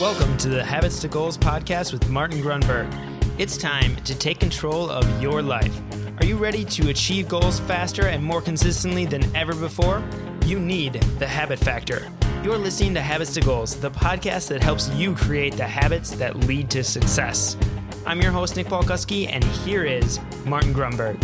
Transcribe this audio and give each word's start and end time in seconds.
Welcome 0.00 0.38
to 0.38 0.48
the 0.48 0.64
Habits 0.64 0.98
to 1.00 1.08
Goals 1.08 1.36
podcast 1.36 1.92
with 1.92 2.08
Martin 2.08 2.40
Grunberg. 2.40 2.90
It's 3.38 3.58
time 3.58 3.96
to 3.96 4.16
take 4.16 4.40
control 4.40 4.88
of 4.88 5.20
your 5.20 5.42
life. 5.42 5.78
Are 6.18 6.24
you 6.24 6.38
ready 6.38 6.64
to 6.64 6.88
achieve 6.88 7.28
goals 7.28 7.60
faster 7.60 8.06
and 8.06 8.24
more 8.24 8.40
consistently 8.40 9.04
than 9.04 9.22
ever 9.36 9.54
before? 9.54 10.02
You 10.46 10.58
need 10.58 10.94
the 11.18 11.26
habit 11.26 11.58
factor. 11.58 12.10
You're 12.42 12.56
listening 12.56 12.94
to 12.94 13.02
Habits 13.02 13.34
to 13.34 13.42
Goals, 13.42 13.76
the 13.76 13.90
podcast 13.90 14.48
that 14.48 14.62
helps 14.62 14.88
you 14.94 15.14
create 15.14 15.58
the 15.58 15.66
habits 15.66 16.12
that 16.12 16.34
lead 16.46 16.70
to 16.70 16.82
success. 16.82 17.58
I'm 18.06 18.22
your 18.22 18.32
host, 18.32 18.56
Nick 18.56 18.68
Polkuski, 18.68 19.28
and 19.30 19.44
here 19.44 19.84
is 19.84 20.18
Martin 20.46 20.72
Grunberg. 20.72 21.22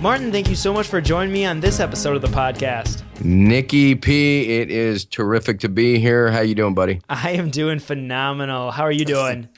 Martin, 0.00 0.32
thank 0.32 0.48
you 0.48 0.56
so 0.56 0.72
much 0.72 0.86
for 0.86 1.02
joining 1.02 1.34
me 1.34 1.44
on 1.44 1.60
this 1.60 1.78
episode 1.78 2.16
of 2.16 2.22
the 2.22 2.28
podcast. 2.28 3.03
Nikki 3.22 3.94
P, 3.94 4.58
it 4.58 4.70
is 4.70 5.04
terrific 5.04 5.60
to 5.60 5.68
be 5.68 5.98
here. 5.98 6.30
How 6.30 6.40
you 6.40 6.54
doing, 6.54 6.74
buddy? 6.74 7.00
I 7.08 7.30
am 7.32 7.50
doing 7.50 7.78
phenomenal. 7.78 8.70
How 8.70 8.82
are 8.82 8.92
you 8.92 9.04
doing? 9.04 9.48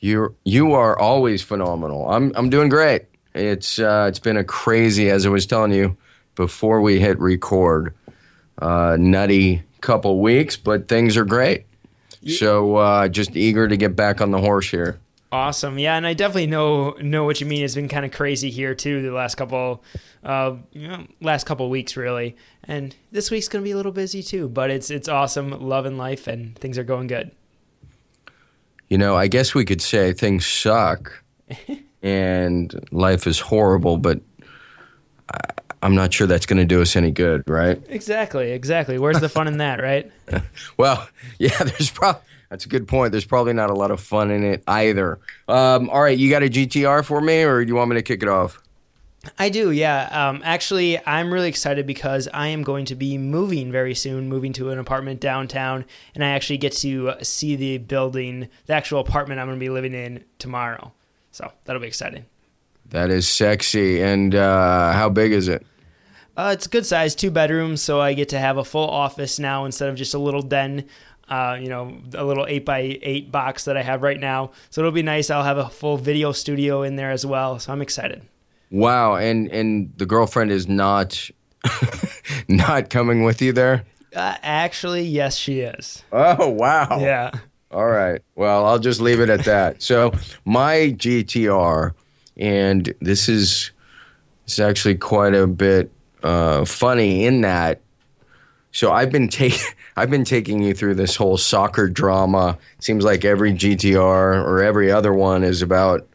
You 0.00 0.34
you 0.44 0.72
are 0.72 0.98
always 0.98 1.42
phenomenal. 1.42 2.10
I'm 2.10 2.32
I'm 2.34 2.50
doing 2.50 2.68
great. 2.68 3.06
It's 3.34 3.78
uh, 3.78 4.06
it's 4.08 4.18
been 4.18 4.36
a 4.36 4.44
crazy, 4.44 5.10
as 5.10 5.26
I 5.26 5.28
was 5.28 5.46
telling 5.46 5.72
you 5.72 5.96
before 6.34 6.80
we 6.80 7.00
hit 7.00 7.18
record, 7.18 7.94
uh, 8.58 8.96
nutty 8.98 9.62
couple 9.80 10.20
weeks, 10.20 10.56
but 10.56 10.88
things 10.88 11.16
are 11.16 11.24
great. 11.24 11.66
So 12.26 12.76
uh, 12.76 13.08
just 13.08 13.36
eager 13.36 13.68
to 13.68 13.76
get 13.76 13.94
back 13.94 14.22
on 14.22 14.30
the 14.30 14.38
horse 14.40 14.70
here. 14.70 14.98
Awesome, 15.34 15.80
yeah, 15.80 15.96
and 15.96 16.06
I 16.06 16.14
definitely 16.14 16.46
know 16.46 16.92
know 17.00 17.24
what 17.24 17.40
you 17.40 17.46
mean. 17.48 17.64
It's 17.64 17.74
been 17.74 17.88
kind 17.88 18.04
of 18.04 18.12
crazy 18.12 18.50
here 18.50 18.72
too 18.72 19.02
the 19.02 19.10
last 19.10 19.34
couple, 19.34 19.82
uh, 20.22 20.54
you 20.70 20.86
know, 20.86 21.08
last 21.20 21.44
couple 21.44 21.68
weeks 21.70 21.96
really, 21.96 22.36
and 22.62 22.94
this 23.10 23.32
week's 23.32 23.48
gonna 23.48 23.64
be 23.64 23.72
a 23.72 23.76
little 23.76 23.90
busy 23.90 24.22
too. 24.22 24.48
But 24.48 24.70
it's 24.70 24.92
it's 24.92 25.08
awesome, 25.08 25.50
love 25.50 25.86
and 25.86 25.98
life, 25.98 26.28
and 26.28 26.56
things 26.56 26.78
are 26.78 26.84
going 26.84 27.08
good. 27.08 27.32
You 28.86 28.96
know, 28.96 29.16
I 29.16 29.26
guess 29.26 29.56
we 29.56 29.64
could 29.64 29.82
say 29.82 30.12
things 30.12 30.46
suck 30.46 31.24
and 32.02 32.72
life 32.92 33.26
is 33.26 33.40
horrible, 33.40 33.96
but 33.96 34.20
I, 35.32 35.40
I'm 35.84 35.94
not 35.94 36.14
sure 36.14 36.26
that's 36.26 36.46
going 36.46 36.56
to 36.56 36.64
do 36.64 36.80
us 36.80 36.96
any 36.96 37.10
good, 37.10 37.46
right? 37.46 37.78
Exactly, 37.90 38.52
exactly. 38.52 38.98
Where's 38.98 39.20
the 39.20 39.28
fun 39.28 39.46
in 39.48 39.58
that, 39.58 39.82
right? 39.82 40.10
Well, 40.78 41.06
yeah, 41.38 41.56
there's 41.58 41.90
probably 41.90 42.22
that's 42.48 42.64
a 42.64 42.68
good 42.68 42.88
point. 42.88 43.12
There's 43.12 43.26
probably 43.26 43.52
not 43.52 43.68
a 43.68 43.74
lot 43.74 43.90
of 43.90 44.00
fun 44.00 44.30
in 44.30 44.44
it 44.44 44.62
either. 44.66 45.18
Um, 45.46 45.90
all 45.90 46.00
right, 46.00 46.16
you 46.16 46.30
got 46.30 46.42
a 46.42 46.48
GTR 46.48 47.04
for 47.04 47.20
me, 47.20 47.42
or 47.42 47.62
do 47.62 47.68
you 47.68 47.74
want 47.74 47.90
me 47.90 47.96
to 47.96 48.02
kick 48.02 48.22
it 48.22 48.28
off? 48.28 48.62
I 49.38 49.50
do, 49.50 49.70
yeah. 49.70 50.08
Um, 50.10 50.40
actually, 50.42 51.04
I'm 51.06 51.32
really 51.32 51.48
excited 51.48 51.86
because 51.86 52.28
I 52.32 52.48
am 52.48 52.62
going 52.62 52.86
to 52.86 52.94
be 52.94 53.18
moving 53.18 53.70
very 53.70 53.94
soon, 53.94 54.28
moving 54.28 54.54
to 54.54 54.70
an 54.70 54.78
apartment 54.78 55.20
downtown, 55.20 55.84
and 56.14 56.24
I 56.24 56.28
actually 56.28 56.58
get 56.58 56.72
to 56.76 57.14
see 57.22 57.56
the 57.56 57.78
building, 57.78 58.48
the 58.66 58.72
actual 58.72 59.00
apartment 59.00 59.38
I'm 59.38 59.48
going 59.48 59.58
to 59.58 59.64
be 59.64 59.70
living 59.70 59.92
in 59.92 60.24
tomorrow. 60.38 60.92
So 61.30 61.52
that'll 61.64 61.82
be 61.82 61.88
exciting. 61.88 62.24
That 62.90 63.10
is 63.10 63.28
sexy. 63.28 64.00
And 64.02 64.34
uh, 64.34 64.92
how 64.92 65.08
big 65.08 65.32
is 65.32 65.48
it? 65.48 65.66
Uh, 66.36 66.50
it's 66.52 66.66
a 66.66 66.68
good 66.68 66.84
size, 66.84 67.14
two 67.14 67.30
bedrooms, 67.30 67.80
so 67.80 68.00
I 68.00 68.14
get 68.14 68.30
to 68.30 68.38
have 68.38 68.56
a 68.56 68.64
full 68.64 68.88
office 68.88 69.38
now 69.38 69.64
instead 69.64 69.88
of 69.88 69.94
just 69.94 70.14
a 70.14 70.18
little 70.18 70.42
den. 70.42 70.86
Uh, 71.28 71.56
you 71.58 71.68
know, 71.68 71.96
a 72.14 72.24
little 72.24 72.44
eight 72.46 72.66
by 72.66 72.98
eight 73.00 73.32
box 73.32 73.64
that 73.64 73.78
I 73.78 73.82
have 73.82 74.02
right 74.02 74.20
now. 74.20 74.50
So 74.68 74.82
it'll 74.82 74.92
be 74.92 75.02
nice. 75.02 75.30
I'll 75.30 75.42
have 75.44 75.56
a 75.56 75.70
full 75.70 75.96
video 75.96 76.32
studio 76.32 76.82
in 76.82 76.96
there 76.96 77.10
as 77.10 77.24
well. 77.24 77.58
So 77.58 77.72
I'm 77.72 77.80
excited. 77.80 78.22
Wow, 78.70 79.14
and 79.14 79.48
and 79.48 79.92
the 79.96 80.04
girlfriend 80.04 80.50
is 80.50 80.68
not 80.68 81.30
not 82.48 82.90
coming 82.90 83.22
with 83.24 83.40
you 83.40 83.52
there. 83.52 83.84
Uh, 84.14 84.36
actually, 84.42 85.04
yes, 85.04 85.36
she 85.36 85.60
is. 85.60 86.02
Oh 86.12 86.50
wow! 86.50 86.98
Yeah. 87.00 87.30
All 87.70 87.86
right. 87.86 88.20
Well, 88.34 88.66
I'll 88.66 88.78
just 88.78 89.00
leave 89.00 89.20
it 89.20 89.30
at 89.30 89.44
that. 89.46 89.82
so 89.82 90.12
my 90.44 90.94
GTR, 90.96 91.92
and 92.36 92.94
this 93.00 93.28
is 93.28 93.70
it's 94.44 94.58
actually 94.58 94.96
quite 94.96 95.34
a 95.34 95.46
bit 95.46 95.90
uh, 96.24 96.64
funny 96.64 97.26
in 97.26 97.42
that. 97.42 97.80
So 98.72 98.90
I've 98.90 99.12
been 99.12 99.28
taking 99.28 99.60
I've 99.96 100.10
been 100.10 100.24
taking 100.24 100.60
you 100.60 100.74
through 100.74 100.96
this 100.96 101.14
whole 101.14 101.36
soccer 101.36 101.88
drama. 101.88 102.58
Seems 102.80 103.04
like 103.04 103.24
every 103.24 103.52
GTR 103.52 103.96
or 103.96 104.62
every 104.62 104.90
other 104.90 105.12
one 105.12 105.44
is 105.44 105.62
about 105.62 106.08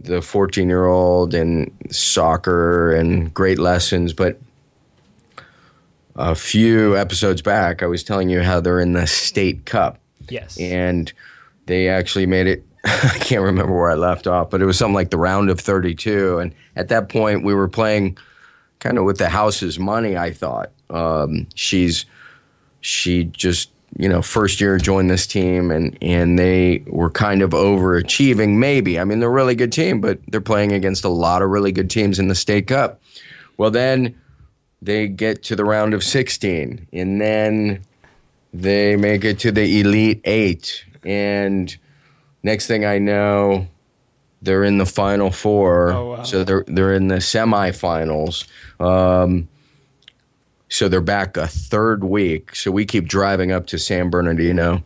the 0.00 0.20
14 0.20 0.68
year 0.68 0.86
old 0.86 1.34
and 1.34 1.70
soccer 1.90 2.92
and 2.92 3.32
great 3.32 3.60
lessons. 3.60 4.12
But 4.12 4.40
a 6.16 6.34
few 6.34 6.96
episodes 6.96 7.42
back, 7.42 7.82
I 7.82 7.86
was 7.86 8.02
telling 8.02 8.28
you 8.28 8.42
how 8.42 8.58
they're 8.60 8.80
in 8.80 8.94
the 8.94 9.06
state 9.06 9.66
cup. 9.66 10.00
Yes. 10.28 10.58
And 10.58 11.12
they 11.66 11.88
actually 11.88 12.26
made 12.26 12.48
it. 12.48 12.64
I 12.84 13.18
can't 13.20 13.42
remember 13.42 13.78
where 13.78 13.90
I 13.90 13.94
left 13.94 14.26
off, 14.26 14.50
but 14.50 14.62
it 14.62 14.64
was 14.64 14.78
something 14.78 14.94
like 14.94 15.10
the 15.10 15.18
round 15.18 15.50
of 15.50 15.60
32. 15.60 16.38
And 16.38 16.54
at 16.74 16.88
that 16.88 17.08
point, 17.08 17.44
we 17.44 17.54
were 17.54 17.68
playing 17.68 18.16
kind 18.80 18.98
of 18.98 19.04
with 19.04 19.18
the 19.18 19.28
house's 19.28 19.78
money, 19.78 20.16
I 20.16 20.32
thought. 20.32 20.72
Um, 20.90 21.46
she's, 21.54 22.04
she 22.80 23.24
just 23.24 23.70
you 23.96 24.08
know, 24.08 24.22
first 24.22 24.60
year 24.60 24.78
joined 24.78 25.10
this 25.10 25.26
team 25.26 25.70
and, 25.70 25.96
and 26.00 26.38
they 26.38 26.82
were 26.86 27.10
kind 27.10 27.42
of 27.42 27.50
overachieving, 27.50 28.56
maybe. 28.56 29.00
I 29.00 29.04
mean, 29.04 29.20
they're 29.20 29.28
a 29.28 29.32
really 29.32 29.54
good 29.54 29.72
team, 29.72 30.00
but 30.00 30.20
they're 30.28 30.40
playing 30.40 30.72
against 30.72 31.04
a 31.04 31.08
lot 31.08 31.42
of 31.42 31.50
really 31.50 31.72
good 31.72 31.90
teams 31.90 32.18
in 32.18 32.28
the 32.28 32.34
state 32.34 32.66
cup. 32.68 33.00
Well, 33.56 33.70
then 33.70 34.14
they 34.80 35.08
get 35.08 35.42
to 35.44 35.56
the 35.56 35.64
round 35.64 35.92
of 35.92 36.04
16 36.04 36.86
and 36.92 37.20
then 37.20 37.82
they 38.52 38.96
make 38.96 39.24
it 39.24 39.38
to 39.40 39.52
the 39.52 39.80
elite 39.80 40.20
eight. 40.24 40.84
And 41.04 41.76
next 42.42 42.66
thing 42.66 42.84
I 42.84 42.98
know, 42.98 43.68
they're 44.42 44.64
in 44.64 44.78
the 44.78 44.86
final 44.86 45.30
four. 45.30 45.92
Oh, 45.92 46.10
wow. 46.10 46.22
So 46.22 46.44
they're, 46.44 46.64
they're 46.66 46.94
in 46.94 47.08
the 47.08 47.16
semifinals. 47.16 48.46
Um, 48.80 49.48
so 50.68 50.88
they're 50.88 51.00
back 51.00 51.36
a 51.36 51.46
third 51.46 52.04
week. 52.04 52.54
So 52.54 52.70
we 52.70 52.86
keep 52.86 53.06
driving 53.06 53.52
up 53.52 53.66
to 53.68 53.78
San 53.78 54.08
Bernardino. 54.08 54.82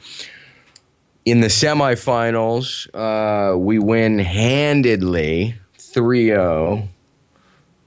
In 1.24 1.40
the 1.40 1.48
semifinals, 1.48 2.88
uh, 2.94 3.56
we 3.56 3.78
win 3.78 4.18
handedly 4.18 5.54
3 5.78 6.26
0. 6.26 6.88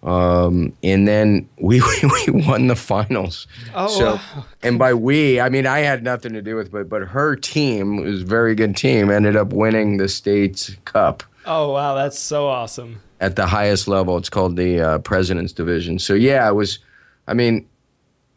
Um, 0.04 0.74
and 0.84 1.08
then 1.08 1.50
we, 1.60 1.82
we 2.28 2.42
won 2.46 2.68
the 2.68 2.76
finals. 2.76 3.48
Oh, 3.76 3.88
so, 3.88 4.14
wow. 4.16 4.46
and 4.64 4.80
by 4.80 4.94
we, 4.94 5.42
I 5.42 5.50
mean 5.50 5.66
I 5.66 5.80
had 5.80 6.04
nothing 6.04 6.34
to 6.34 6.42
do 6.42 6.56
with, 6.56 6.72
but 6.72 6.88
but 6.88 7.02
her 7.02 7.36
team 7.36 7.98
was 7.98 8.22
a 8.22 8.26
very 8.26 8.56
good 8.56 8.78
team. 8.78 9.10
Ended 9.10 9.36
up 9.36 9.52
winning 9.52 9.98
the 9.98 10.08
state's 10.08 10.76
cup 10.86 11.24
Oh, 11.48 11.72
wow. 11.72 11.96
That's 11.96 12.20
so 12.20 12.48
awesome. 12.48 13.02
at 13.20 13.36
the 13.36 13.48
highest 13.48 13.88
level. 13.88 14.18
It's 14.18 14.30
called 14.30 14.56
the 14.58 14.80
uh, 14.82 15.00
President's 15.00 15.54
Division. 15.54 15.98
So 16.00 16.14
yeah, 16.14 16.48
it 16.48 16.54
was. 16.54 16.80
I 17.28 17.34
mean, 17.34 17.68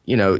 you 0.06 0.16
know, 0.16 0.38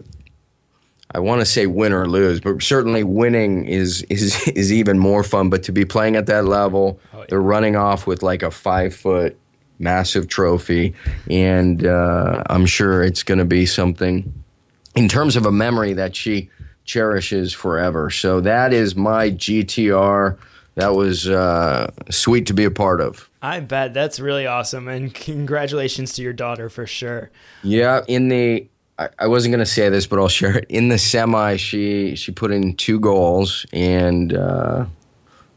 I 1.15 1.19
want 1.19 1.41
to 1.41 1.45
say 1.47 1.67
win 1.67 1.93
or 1.93 2.07
lose, 2.09 2.41
but 2.41 2.63
certainly 2.63 3.03
winning 3.05 3.65
is 3.67 4.03
is 4.05 4.47
is 4.55 4.73
even 4.73 4.99
more 4.99 5.23
fun. 5.25 5.51
But 5.51 5.63
to 5.65 5.73
be 5.73 5.85
playing 5.85 6.17
at 6.17 6.27
that 6.27 6.45
level, 6.45 7.01
Oh, 7.13 7.19
yeah. 7.19 7.25
they're 7.29 7.43
running 7.43 7.77
off 7.77 8.07
with 8.07 8.23
like 8.23 8.43
a 8.43 8.51
five 8.51 8.95
foot 8.95 9.37
massive 9.79 10.29
trophy, 10.29 10.95
and 11.29 11.85
uh, 11.87 12.43
I'm 12.51 12.67
sure 12.67 13.03
it's 13.03 13.23
going 13.23 13.39
to 13.39 13.45
be 13.45 13.67
something 13.67 14.33
in 14.95 15.09
terms 15.09 15.37
of 15.37 15.47
a 15.47 15.53
memory 15.53 15.93
that 15.95 16.15
she 16.15 16.51
cherishes 16.85 17.53
forever. 17.53 18.11
So 18.11 18.41
that 18.41 18.73
is 18.73 18.95
my 18.97 19.31
GTR. 19.31 20.39
That 20.81 20.95
was 20.95 21.29
uh, 21.29 21.91
sweet 22.09 22.47
to 22.47 22.55
be 22.55 22.65
a 22.65 22.71
part 22.71 23.03
of. 23.03 23.29
I 23.43 23.61
bet 23.61 23.93
that's 23.93 24.19
really 24.19 24.47
awesome. 24.47 24.89
And 24.89 25.13
congratulations 25.15 26.15
to 26.15 26.23
your 26.23 26.33
daughter 26.33 26.71
for 26.71 26.87
sure. 26.87 27.31
Yeah, 27.63 28.01
in 28.09 28.29
the 28.29 28.67
I, 28.99 29.11
I 29.19 29.27
wasn't 29.27 29.53
gonna 29.53 29.67
say 29.67 29.91
this, 29.91 30.07
but 30.07 30.19
I'll 30.19 30.29
share 30.29 30.57
it. 30.57 30.67
In 30.71 30.89
the 30.89 30.97
semi, 30.97 31.57
she 31.57 32.17
she 32.17 32.33
put 32.33 32.51
in 32.51 32.77
two 32.77 32.99
goals, 32.99 33.67
and 33.75 34.33
uh, 34.33 34.87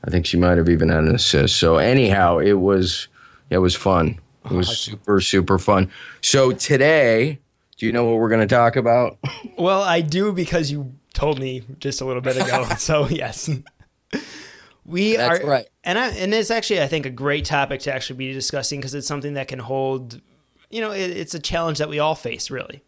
I 0.04 0.10
think 0.10 0.26
she 0.26 0.36
might 0.36 0.58
have 0.58 0.68
even 0.68 0.90
had 0.90 1.06
an 1.06 1.16
assist. 1.16 1.56
So 1.56 1.78
anyhow, 1.78 2.40
it 2.40 2.54
was 2.54 3.08
it 3.50 3.60
was 3.60 3.76
fun. 3.76 4.20
It 4.46 4.52
was 4.52 4.78
super 4.78 5.22
super 5.22 5.58
fun. 5.58 5.90
So 6.20 6.52
today, 6.52 7.40
do 7.78 7.86
you 7.86 7.94
know 7.94 8.04
what 8.04 8.18
we're 8.18 8.30
gonna 8.30 8.46
talk 8.46 8.76
about? 8.76 9.18
Well, 9.58 9.84
I 9.84 10.02
do 10.02 10.34
because 10.34 10.70
you 10.70 10.94
told 11.14 11.40
me 11.40 11.64
just 11.80 12.02
a 12.02 12.06
little 12.06 12.22
bit 12.22 12.38
ago. 12.38 12.66
so, 12.78 13.08
yes. 13.08 13.50
We 14.86 15.16
That's 15.16 15.40
are 15.40 15.48
right. 15.48 15.68
And 15.84 15.98
I, 15.98 16.10
and 16.10 16.34
it's 16.34 16.52
actually 16.52 16.82
I 16.82 16.88
think 16.88 17.06
a 17.06 17.10
great 17.10 17.46
topic 17.46 17.82
to 17.82 17.94
actually 17.94 18.18
be 18.18 18.34
discussing 18.34 18.80
because 18.80 18.94
it's 18.94 19.08
something 19.08 19.36
that 19.36 19.48
can 19.48 19.60
hold 19.60 20.22
you 20.74 20.82
know, 20.82 20.92
it, 20.92 21.12
it's 21.12 21.36
a 21.36 21.40
challenge 21.40 21.78
that 21.78 21.88
we 21.88 22.00
all 22.00 22.16
face 22.16 22.50
really. 22.50 22.84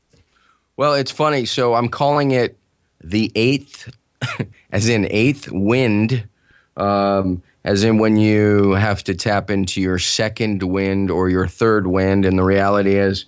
Well, 0.75 0.95
it's 0.95 1.11
funny. 1.11 1.45
So 1.45 1.75
I'm 1.75 1.87
calling 1.87 2.31
it 2.31 2.57
the 3.01 3.31
eighth, 3.35 3.95
as 4.71 4.89
in 4.89 5.07
eighth 5.11 5.49
wind, 5.51 6.27
um, 6.75 7.43
as 7.63 7.83
in 7.83 7.99
when 7.99 8.17
you 8.17 8.71
have 8.71 9.03
to 9.05 9.13
tap 9.13 9.49
into 9.49 9.81
your 9.81 9.99
second 9.99 10.63
wind 10.63 11.11
or 11.11 11.29
your 11.29 11.47
third 11.47 11.87
wind. 11.87 12.25
And 12.25 12.37
the 12.37 12.43
reality 12.43 12.95
is, 12.95 13.25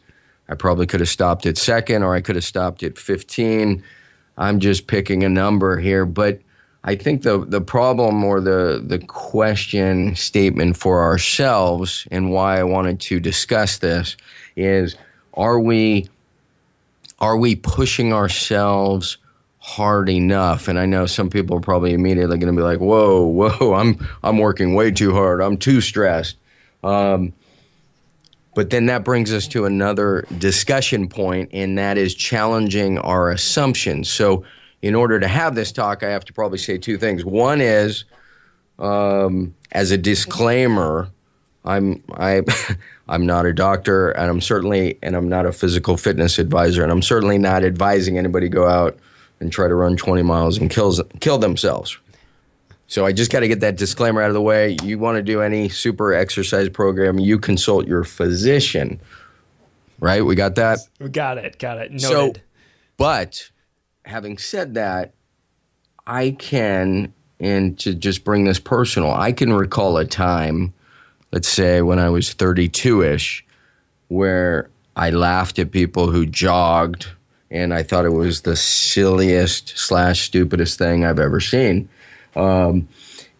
I 0.49 0.55
probably 0.55 0.87
could 0.87 1.01
have 1.01 1.09
stopped 1.09 1.45
at 1.45 1.57
second 1.57 2.03
or 2.03 2.15
I 2.15 2.21
could 2.21 2.35
have 2.35 2.45
stopped 2.45 2.81
at 2.81 2.97
15. 2.97 3.83
I'm 4.37 4.59
just 4.59 4.87
picking 4.87 5.23
a 5.23 5.29
number 5.29 5.77
here. 5.77 6.05
But 6.05 6.39
I 6.87 6.95
think 6.95 7.23
the 7.23 7.39
the 7.45 7.59
problem 7.59 8.23
or 8.23 8.39
the 8.39 8.81
the 8.83 8.97
question 8.97 10.15
statement 10.15 10.77
for 10.77 11.03
ourselves 11.03 12.07
and 12.11 12.31
why 12.31 12.59
I 12.59 12.63
wanted 12.63 13.01
to 13.01 13.19
discuss 13.19 13.79
this 13.79 14.15
is 14.55 14.95
are 15.33 15.59
we 15.59 16.07
are 17.19 17.35
we 17.35 17.57
pushing 17.57 18.13
ourselves 18.13 19.17
hard 19.59 20.07
enough? 20.09 20.69
And 20.69 20.79
I 20.79 20.85
know 20.85 21.07
some 21.07 21.29
people 21.29 21.57
are 21.57 21.61
probably 21.61 21.91
immediately 21.91 22.37
going 22.37 22.55
to 22.55 22.57
be 22.57 22.63
like, 22.63 22.79
"Whoa, 22.79 23.25
whoa, 23.25 23.73
I'm 23.73 24.07
I'm 24.23 24.37
working 24.37 24.73
way 24.73 24.89
too 24.91 25.13
hard. 25.13 25.41
I'm 25.41 25.57
too 25.57 25.81
stressed." 25.81 26.37
Um, 26.85 27.33
but 28.55 28.69
then 28.69 28.85
that 28.85 29.03
brings 29.03 29.33
us 29.33 29.45
to 29.49 29.65
another 29.65 30.25
discussion 30.37 31.09
point, 31.09 31.49
and 31.51 31.77
that 31.77 31.97
is 31.97 32.15
challenging 32.15 32.97
our 32.97 33.29
assumptions. 33.29 34.09
So 34.09 34.45
in 34.87 34.95
order 34.95 35.19
to 35.19 35.27
have 35.27 35.53
this 35.53 35.73
talk, 35.73 36.01
I 36.01 36.09
have 36.11 36.23
to 36.25 36.33
probably 36.33 36.57
say 36.57 36.77
two 36.77 36.97
things. 36.97 37.25
One 37.25 37.59
is, 37.59 38.05
um, 38.79 39.53
as 39.73 39.91
a 39.91 39.97
disclaimer, 39.97 41.09
I'm 41.65 42.01
I, 42.13 42.41
I'm 43.09 43.25
not 43.25 43.45
a 43.45 43.51
doctor, 43.51 44.11
and 44.11 44.29
I'm 44.29 44.39
certainly 44.39 44.97
and 45.03 45.13
I'm 45.13 45.27
not 45.27 45.45
a 45.45 45.51
physical 45.51 45.97
fitness 45.97 46.39
advisor, 46.39 46.83
and 46.83 46.91
I'm 46.91 47.01
certainly 47.01 47.37
not 47.37 47.65
advising 47.65 48.17
anybody 48.17 48.47
go 48.47 48.65
out 48.65 48.97
and 49.41 49.51
try 49.51 49.67
to 49.67 49.75
run 49.75 49.97
20 49.97 50.23
miles 50.23 50.57
and 50.57 50.69
kills 50.69 51.01
kill 51.19 51.37
themselves. 51.37 51.97
So 52.87 53.05
I 53.05 53.11
just 53.11 53.29
got 53.29 53.41
to 53.41 53.49
get 53.49 53.59
that 53.59 53.75
disclaimer 53.75 54.21
out 54.21 54.29
of 54.29 54.35
the 54.35 54.41
way. 54.41 54.77
You 54.83 54.97
want 54.99 55.17
to 55.17 55.21
do 55.21 55.41
any 55.41 55.67
super 55.67 56.13
exercise 56.13 56.69
program, 56.69 57.19
you 57.19 57.37
consult 57.39 57.87
your 57.87 58.05
physician. 58.05 59.01
Right? 59.99 60.23
We 60.23 60.35
got 60.35 60.55
that? 60.55 60.79
We 61.01 61.09
got 61.09 61.37
it. 61.37 61.59
Got 61.59 61.79
it. 61.79 61.91
Noted. 61.91 62.01
So, 62.01 62.33
but 62.95 63.49
having 64.07 64.37
said 64.37 64.73
that, 64.75 65.13
I 66.05 66.31
can, 66.31 67.13
and 67.39 67.77
to 67.79 67.93
just 67.93 68.23
bring 68.23 68.45
this 68.45 68.59
personal, 68.59 69.11
I 69.11 69.31
can 69.31 69.53
recall 69.53 69.97
a 69.97 70.05
time, 70.05 70.73
let's 71.31 71.49
say 71.49 71.81
when 71.81 71.99
I 71.99 72.09
was 72.09 72.33
32 72.33 73.03
ish, 73.03 73.45
where 74.07 74.69
I 74.95 75.09
laughed 75.09 75.59
at 75.59 75.71
people 75.71 76.09
who 76.09 76.25
jogged 76.25 77.07
and 77.49 77.73
I 77.73 77.83
thought 77.83 78.05
it 78.05 78.09
was 78.09 78.41
the 78.41 78.55
silliest 78.55 79.77
slash 79.77 80.21
stupidest 80.25 80.77
thing 80.77 81.05
I've 81.05 81.19
ever 81.19 81.39
seen. 81.39 81.87
Um, 82.35 82.87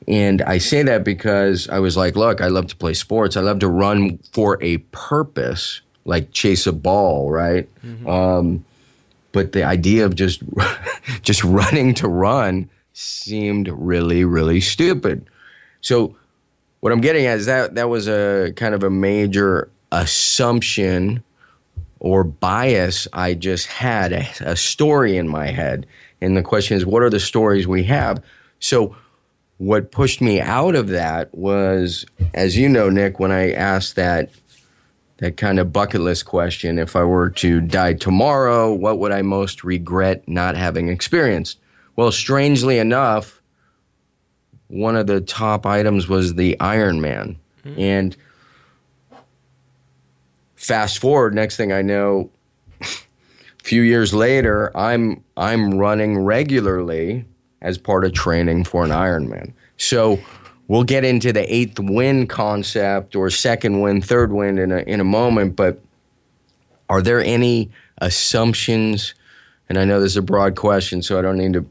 and 0.07 0.41
I 0.43 0.59
say 0.59 0.83
that 0.83 1.03
because 1.03 1.67
I 1.67 1.79
was 1.79 1.97
like, 1.97 2.15
look, 2.15 2.39
I 2.39 2.47
love 2.47 2.67
to 2.67 2.75
play 2.75 2.93
sports. 2.93 3.35
I 3.35 3.41
love 3.41 3.59
to 3.59 3.67
run 3.67 4.19
for 4.31 4.57
a 4.63 4.77
purpose, 4.77 5.81
like 6.05 6.31
chase 6.31 6.65
a 6.65 6.71
ball, 6.71 7.29
right? 7.29 7.67
Mm-hmm. 7.83 8.07
Um, 8.07 8.65
but 9.31 9.51
the 9.51 9.63
idea 9.63 10.05
of 10.05 10.15
just 10.15 10.41
just 11.21 11.43
running 11.43 11.93
to 11.95 12.07
run 12.07 12.69
seemed 12.93 13.67
really 13.69 14.25
really 14.25 14.61
stupid. 14.61 15.29
So 15.81 16.15
what 16.79 16.91
I'm 16.91 17.01
getting 17.01 17.25
at 17.25 17.37
is 17.37 17.45
that 17.45 17.75
that 17.75 17.89
was 17.89 18.07
a 18.07 18.53
kind 18.55 18.73
of 18.73 18.83
a 18.83 18.89
major 18.89 19.69
assumption 19.91 21.23
or 21.99 22.23
bias 22.23 23.07
I 23.13 23.33
just 23.33 23.67
had 23.67 24.13
a, 24.13 24.27
a 24.41 24.55
story 24.55 25.17
in 25.17 25.27
my 25.27 25.47
head. 25.47 25.85
And 26.21 26.35
the 26.35 26.43
question 26.43 26.77
is, 26.77 26.85
what 26.85 27.03
are 27.03 27.09
the 27.09 27.19
stories 27.19 27.67
we 27.67 27.83
have? 27.83 28.23
So, 28.59 28.95
what 29.57 29.91
pushed 29.91 30.21
me 30.21 30.39
out 30.39 30.75
of 30.75 30.89
that 30.89 31.33
was, 31.33 32.05
as 32.35 32.55
you 32.55 32.69
know, 32.69 32.91
Nick, 32.91 33.19
when 33.19 33.31
I 33.31 33.53
asked 33.53 33.95
that 33.95 34.29
that 35.17 35.37
kind 35.37 35.59
of 35.59 35.73
bucket 35.73 36.01
list 36.01 36.25
question 36.25 36.77
if 36.77 36.95
I 36.95 37.03
were 37.03 37.29
to 37.31 37.59
die 37.61 37.93
tomorrow, 37.93 38.71
what 38.73 38.99
would 38.99 39.11
I 39.11 39.21
most 39.21 39.63
regret 39.63 40.27
not 40.27 40.55
having 40.55 40.89
experienced? 40.89 41.59
Well, 41.95 42.11
strangely 42.11 42.77
enough, 42.77 43.41
one 44.67 44.95
of 44.95 45.07
the 45.07 45.21
top 45.21 45.65
items 45.65 46.07
was 46.07 46.35
the 46.35 46.55
Ironman. 46.59 47.37
Mm-hmm. 47.65 47.79
And 47.79 48.17
fast 50.55 50.99
forward, 50.99 51.33
next 51.33 51.57
thing 51.57 51.71
I 51.71 51.81
know, 51.81 52.29
a 52.81 52.85
few 53.63 53.81
years 53.81 54.13
later, 54.13 54.75
I'm 54.77 55.23
I'm 55.35 55.77
running 55.77 56.19
regularly 56.19 57.25
as 57.61 57.77
part 57.77 58.05
of 58.05 58.13
training 58.13 58.65
for 58.65 58.85
an 58.85 58.91
Ironman. 58.91 59.53
So 59.77 60.19
we'll 60.67 60.83
get 60.83 61.03
into 61.03 61.31
the 61.33 61.53
eighth 61.53 61.79
win 61.79 62.27
concept 62.27 63.15
or 63.15 63.29
second 63.29 63.81
win, 63.81 64.01
third 64.01 64.31
win 64.31 64.57
in 64.57 64.71
a, 64.71 64.79
in 64.79 64.99
a 64.99 65.05
moment, 65.05 65.55
but 65.55 65.81
are 66.89 67.01
there 67.01 67.21
any 67.21 67.71
assumptions? 67.99 69.13
And 69.69 69.77
I 69.77 69.85
know 69.85 69.99
this 69.99 70.13
is 70.13 70.17
a 70.17 70.21
broad 70.21 70.55
question, 70.55 71.01
so 71.01 71.17
I 71.17 71.21
don't 71.21 71.37
need 71.37 71.53
to 71.53 71.65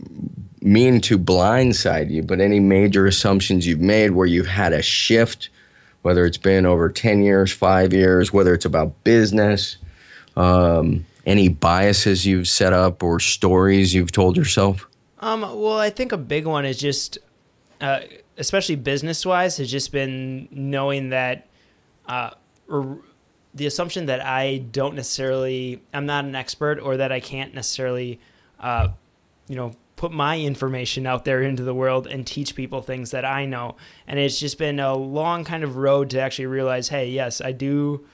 mean 0.61 1.01
to 1.03 1.19
blindside 1.19 2.11
you, 2.11 2.23
but 2.23 2.41
any 2.41 2.61
major 2.61 3.07
assumptions 3.07 3.67
you've 3.67 3.81
made 3.81 4.11
where 4.11 4.27
you've 4.27 4.49
had 4.49 4.73
a 4.73 4.83
shift, 4.83 5.49
whether 6.03 6.25
it's 6.27 6.39
been 6.39 6.67
over 6.67 6.89
10 6.89 7.23
years, 7.23 7.53
five 7.53 7.93
years, 7.93 8.33
whether 8.33 8.53
it's 8.53 8.65
about 8.65 9.05
business, 9.05 9.77
um, 10.37 11.07
any 11.25 11.49
biases 11.49 12.27
you've 12.27 12.49
set 12.49 12.73
up 12.73 13.03
or 13.03 13.21
stories 13.21 13.95
you've 13.95 14.13
told 14.13 14.37
yourself? 14.37 14.89
Um, 15.21 15.41
well, 15.41 15.79
I 15.79 15.91
think 15.91 16.13
a 16.13 16.19
big 16.19 16.47
one 16.47 16.65
is 16.65 16.79
just 16.79 17.19
uh, 17.81 18.01
especially 18.37 18.77
business 18.77 19.25
wise, 19.25 19.57
has 19.59 19.71
just 19.71 19.93
been 19.93 20.49
knowing 20.51 21.11
that 21.11 21.49
uh, 22.07 22.31
the 23.55 23.67
assumption 23.67 24.07
that 24.07 24.25
I 24.25 24.59
don't 24.59 24.95
necessarily, 24.95 25.83
I'm 25.93 26.07
not 26.07 26.25
an 26.25 26.35
expert 26.35 26.79
or 26.81 26.99
that 26.99 27.13
I 27.13 27.21
can't 27.21 27.55
necessarily, 27.55 28.21
uh, 28.61 28.89
you 29.49 29.57
know, 29.57 29.73
put 29.97 30.13
my 30.13 30.39
information 30.39 31.07
out 31.07 31.25
there 31.25 31.43
into 31.43 31.63
the 31.63 31.75
world 31.75 32.07
and 32.07 32.27
teach 32.27 32.55
people 32.55 32.83
things 32.83 33.13
that 33.13 33.25
I 33.25 33.47
know. 33.47 33.77
And 34.07 34.19
it's 34.19 34.39
just 34.39 34.59
been 34.59 34.79
a 34.79 34.95
long 34.95 35.43
kind 35.45 35.65
of 35.65 35.77
road 35.77 36.11
to 36.11 36.21
actually 36.21 36.47
realize, 36.47 36.89
hey, 36.89 37.09
yes, 37.09 37.41
I 37.41 37.53
do 37.53 38.07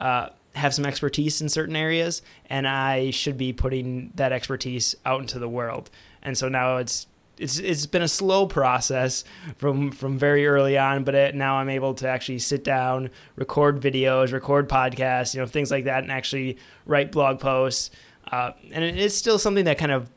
uh, 0.00 0.30
have 0.54 0.72
some 0.72 0.86
expertise 0.86 1.42
in 1.42 1.50
certain 1.50 1.76
areas, 1.76 2.22
and 2.48 2.66
I 2.66 3.10
should 3.10 3.36
be 3.36 3.52
putting 3.52 4.12
that 4.14 4.32
expertise 4.32 4.94
out 5.04 5.20
into 5.20 5.38
the 5.38 5.48
world. 5.48 5.90
And 6.22 6.38
so 6.38 6.48
now 6.48 6.78
it's 6.78 7.06
it's 7.38 7.58
it's 7.58 7.86
been 7.86 8.02
a 8.02 8.08
slow 8.08 8.46
process 8.46 9.24
from 9.56 9.90
from 9.90 10.18
very 10.18 10.46
early 10.46 10.78
on, 10.78 11.04
but 11.04 11.14
it, 11.14 11.34
now 11.34 11.56
I'm 11.56 11.68
able 11.68 11.94
to 11.94 12.08
actually 12.08 12.38
sit 12.38 12.64
down, 12.64 13.10
record 13.36 13.80
videos, 13.80 14.32
record 14.32 14.68
podcasts, 14.68 15.34
you 15.34 15.40
know, 15.40 15.46
things 15.46 15.70
like 15.70 15.84
that, 15.84 16.02
and 16.02 16.12
actually 16.12 16.56
write 16.86 17.12
blog 17.12 17.40
posts. 17.40 17.90
Uh, 18.30 18.52
and 18.72 18.82
it 18.82 18.96
is 18.96 19.16
still 19.16 19.38
something 19.38 19.64
that 19.66 19.78
kind 19.78 19.92
of 19.92 20.10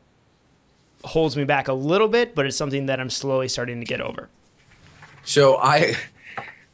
holds 1.04 1.36
me 1.36 1.44
back 1.44 1.68
a 1.68 1.72
little 1.72 2.08
bit, 2.08 2.34
but 2.34 2.46
it's 2.46 2.56
something 2.56 2.86
that 2.86 3.00
I'm 3.00 3.10
slowly 3.10 3.48
starting 3.48 3.80
to 3.80 3.86
get 3.86 4.00
over. 4.00 4.28
So 5.22 5.56
I, 5.58 5.94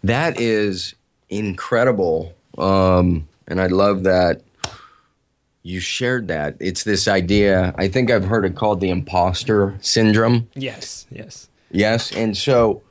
that 0.03 0.41
is 0.41 0.95
incredible, 1.29 2.35
um, 2.57 3.29
and 3.47 3.61
I 3.61 3.67
love 3.67 4.05
that 4.05 4.43
you 5.67 5.81
shared 5.81 6.29
that. 6.29 6.57
It's 6.61 6.85
this 6.85 7.09
idea, 7.09 7.75
I 7.77 7.89
think 7.89 8.11
I've 8.11 8.25
heard 8.25 8.45
it 8.45 8.55
called 8.55 8.81
the 8.81 8.89
imposter 8.89 9.77
syndrome. 9.81 10.49
Yes, 10.55 11.07
yes. 11.11 11.49
Yes. 11.73 12.13
And 12.13 12.37
so 12.37 12.83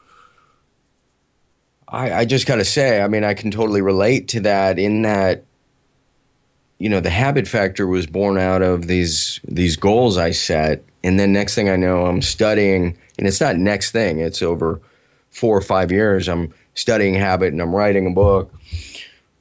I, 1.88 2.12
I 2.12 2.26
just 2.26 2.46
got 2.46 2.58
to 2.58 2.66
say, 2.66 3.02
I 3.02 3.08
mean, 3.08 3.24
I 3.24 3.34
can 3.34 3.50
totally 3.50 3.82
relate 3.82 4.28
to 4.30 4.42
that 4.42 4.78
in 4.78 5.04
that, 5.04 5.46
you 6.78 6.90
know, 6.90 7.00
the 7.00 7.10
habit 7.10 7.48
factor 7.48 7.88
was 7.88 8.06
born 8.06 8.38
out 8.38 8.62
of 8.62 8.88
these 8.88 9.40
these 9.48 9.78
goals 9.78 10.18
I 10.18 10.32
set. 10.32 10.84
And 11.02 11.18
then 11.18 11.32
next 11.32 11.56
thing 11.56 11.70
I 11.70 11.78
know, 11.78 12.06
I'm 12.08 12.22
studying, 12.22 12.98
and 13.18 13.26
it's 13.26 13.40
not 13.40 13.56
next 13.56 13.92
thing, 13.92 14.20
it's 14.20 14.42
over 14.42 14.82
four 15.30 15.56
or 15.58 15.62
five 15.62 15.92
years. 15.92 16.28
I'm 16.28 16.54
studying 16.74 17.14
habit 17.14 17.54
and 17.54 17.62
I'm 17.62 17.74
writing 17.74 18.06
a 18.06 18.12
book. 18.12 18.54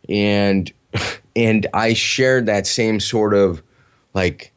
And 0.08 0.72
and 1.36 1.66
I 1.74 1.94
shared 1.94 2.46
that 2.46 2.66
same 2.66 3.00
sort 3.00 3.34
of 3.34 3.62
like 4.14 4.52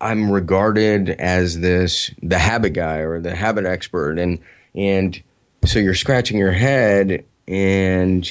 I'm 0.00 0.30
regarded 0.30 1.10
as 1.10 1.60
this 1.60 2.10
the 2.22 2.38
habit 2.38 2.70
guy 2.70 2.98
or 2.98 3.20
the 3.20 3.34
habit 3.34 3.64
expert 3.64 4.18
and 4.18 4.38
and 4.74 5.20
so 5.64 5.78
you're 5.78 5.94
scratching 5.94 6.38
your 6.38 6.52
head 6.52 7.24
and 7.48 8.30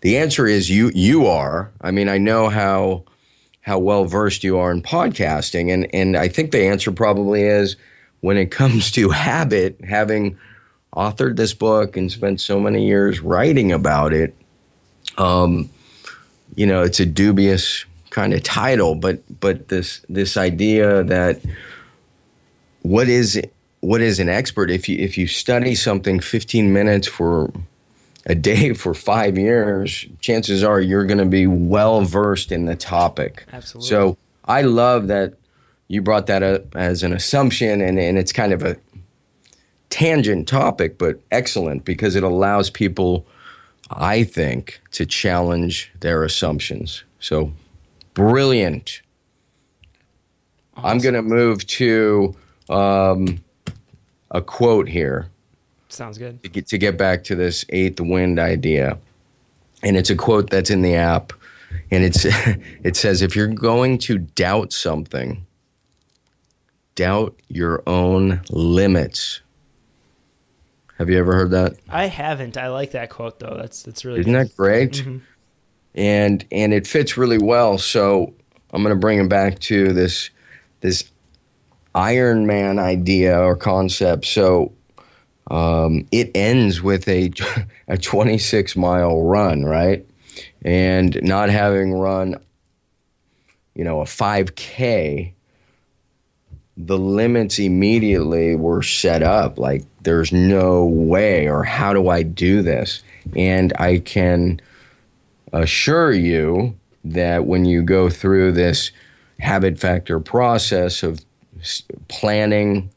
the 0.00 0.16
answer 0.16 0.46
is 0.46 0.70
you 0.70 0.90
you 0.94 1.26
are. 1.26 1.70
I 1.80 1.90
mean, 1.90 2.08
I 2.08 2.18
know 2.18 2.48
how 2.48 3.04
how 3.62 3.78
well 3.78 4.04
versed 4.04 4.44
you 4.44 4.58
are 4.58 4.70
in 4.70 4.82
podcasting 4.82 5.72
and 5.72 5.92
and 5.94 6.16
I 6.16 6.28
think 6.28 6.52
the 6.52 6.66
answer 6.66 6.92
probably 6.92 7.42
is 7.42 7.76
when 8.20 8.36
it 8.36 8.50
comes 8.50 8.90
to 8.92 9.10
habit 9.10 9.80
having 9.84 10.38
authored 10.94 11.36
this 11.36 11.54
book 11.54 11.96
and 11.96 12.10
spent 12.10 12.40
so 12.40 12.58
many 12.60 12.86
years 12.86 13.20
writing 13.20 13.72
about 13.72 14.12
it 14.12 14.34
um, 15.20 15.70
you 16.54 16.66
know, 16.66 16.82
it's 16.82 17.00
a 17.00 17.06
dubious 17.06 17.84
kind 18.10 18.32
of 18.34 18.42
title, 18.42 18.94
but 18.94 19.20
but 19.40 19.68
this 19.68 20.00
this 20.08 20.36
idea 20.36 21.04
that 21.04 21.40
what 22.82 23.08
is 23.08 23.40
what 23.80 24.00
is 24.00 24.18
an 24.18 24.28
expert 24.28 24.70
if 24.70 24.88
you 24.88 24.98
if 24.98 25.16
you 25.16 25.26
study 25.26 25.74
something 25.74 26.20
15 26.20 26.72
minutes 26.72 27.06
for 27.06 27.52
a 28.26 28.34
day 28.34 28.72
for 28.74 28.94
five 28.94 29.38
years, 29.38 30.06
chances 30.20 30.62
are 30.62 30.80
you're 30.80 31.06
going 31.06 31.18
to 31.18 31.26
be 31.26 31.46
well 31.46 32.02
versed 32.02 32.52
in 32.52 32.64
the 32.66 32.76
topic. 32.76 33.46
Absolutely. 33.52 33.88
So 33.88 34.16
I 34.44 34.62
love 34.62 35.08
that 35.08 35.34
you 35.88 36.00
brought 36.00 36.26
that 36.28 36.42
up 36.42 36.76
as 36.76 37.02
an 37.02 37.12
assumption, 37.12 37.80
and, 37.80 37.98
and 37.98 38.16
it's 38.16 38.32
kind 38.32 38.52
of 38.52 38.62
a 38.62 38.76
tangent 39.90 40.46
topic, 40.46 40.98
but 40.98 41.20
excellent 41.32 41.84
because 41.84 42.14
it 42.14 42.22
allows 42.22 42.70
people, 42.70 43.26
I 43.90 44.24
think, 44.24 44.80
to 44.92 45.04
challenge 45.04 45.92
their 46.00 46.22
assumptions. 46.22 47.04
So 47.18 47.52
brilliant. 48.14 49.02
Awesome. 50.76 50.90
I'm 50.90 50.98
going 50.98 51.14
to 51.14 51.22
move 51.22 51.66
to 51.66 52.34
um, 52.68 53.42
a 54.30 54.40
quote 54.40 54.88
here. 54.88 55.28
Sounds 55.88 56.18
good. 56.18 56.42
To 56.42 56.48
get, 56.48 56.68
to 56.68 56.78
get 56.78 56.96
back 56.96 57.24
to 57.24 57.34
this 57.34 57.64
eighth 57.70 58.00
wind 58.00 58.38
idea. 58.38 58.98
And 59.82 59.96
it's 59.96 60.10
a 60.10 60.16
quote 60.16 60.50
that's 60.50 60.70
in 60.70 60.82
the 60.82 60.94
app. 60.94 61.32
And 61.90 62.04
it's 62.04 62.24
it 62.84 62.96
says 62.96 63.22
if 63.22 63.34
you're 63.34 63.48
going 63.48 63.98
to 63.98 64.18
doubt 64.18 64.72
something, 64.72 65.44
doubt 66.94 67.38
your 67.48 67.82
own 67.86 68.42
limits. 68.50 69.40
Have 71.00 71.08
you 71.08 71.18
ever 71.18 71.32
heard 71.32 71.52
that? 71.52 71.76
I 71.88 72.08
haven't. 72.08 72.58
I 72.58 72.68
like 72.68 72.90
that 72.90 73.08
quote 73.08 73.38
though. 73.40 73.56
That's 73.56 73.84
that's 73.84 74.04
really 74.04 74.20
Isn't 74.20 74.34
that 74.34 74.54
great? 74.54 74.92
Mm-hmm. 74.92 75.18
And 75.94 76.44
and 76.52 76.74
it 76.74 76.86
fits 76.86 77.16
really 77.16 77.38
well. 77.38 77.78
So 77.78 78.34
I'm 78.70 78.82
going 78.82 78.94
to 78.94 79.00
bring 79.00 79.18
it 79.18 79.30
back 79.30 79.60
to 79.60 79.94
this 79.94 80.28
this 80.82 81.10
Iron 81.94 82.46
Man 82.46 82.78
idea 82.78 83.40
or 83.40 83.56
concept. 83.56 84.26
So 84.26 84.74
um, 85.50 86.06
it 86.12 86.32
ends 86.34 86.82
with 86.82 87.08
a 87.08 87.32
a 87.88 87.96
26 87.96 88.76
mile 88.76 89.22
run, 89.22 89.64
right? 89.64 90.06
And 90.60 91.18
not 91.22 91.48
having 91.48 91.94
run, 91.94 92.36
you 93.74 93.84
know, 93.84 94.02
a 94.02 94.04
5K, 94.04 95.32
the 96.86 96.98
limits 96.98 97.58
immediately 97.58 98.56
were 98.56 98.82
set 98.82 99.22
up. 99.22 99.58
Like 99.58 99.84
there's 100.02 100.32
no 100.32 100.84
way, 100.84 101.48
or 101.48 101.62
how 101.64 101.92
do 101.92 102.08
I 102.08 102.22
do 102.22 102.62
this? 102.62 103.02
And 103.36 103.72
I 103.78 103.98
can 103.98 104.60
assure 105.52 106.12
you 106.12 106.76
that 107.04 107.46
when 107.46 107.64
you 107.64 107.82
go 107.82 108.08
through 108.08 108.52
this 108.52 108.90
habit 109.38 109.78
factor 109.78 110.20
process 110.20 111.02
of 111.02 111.20
planning, 112.08 112.90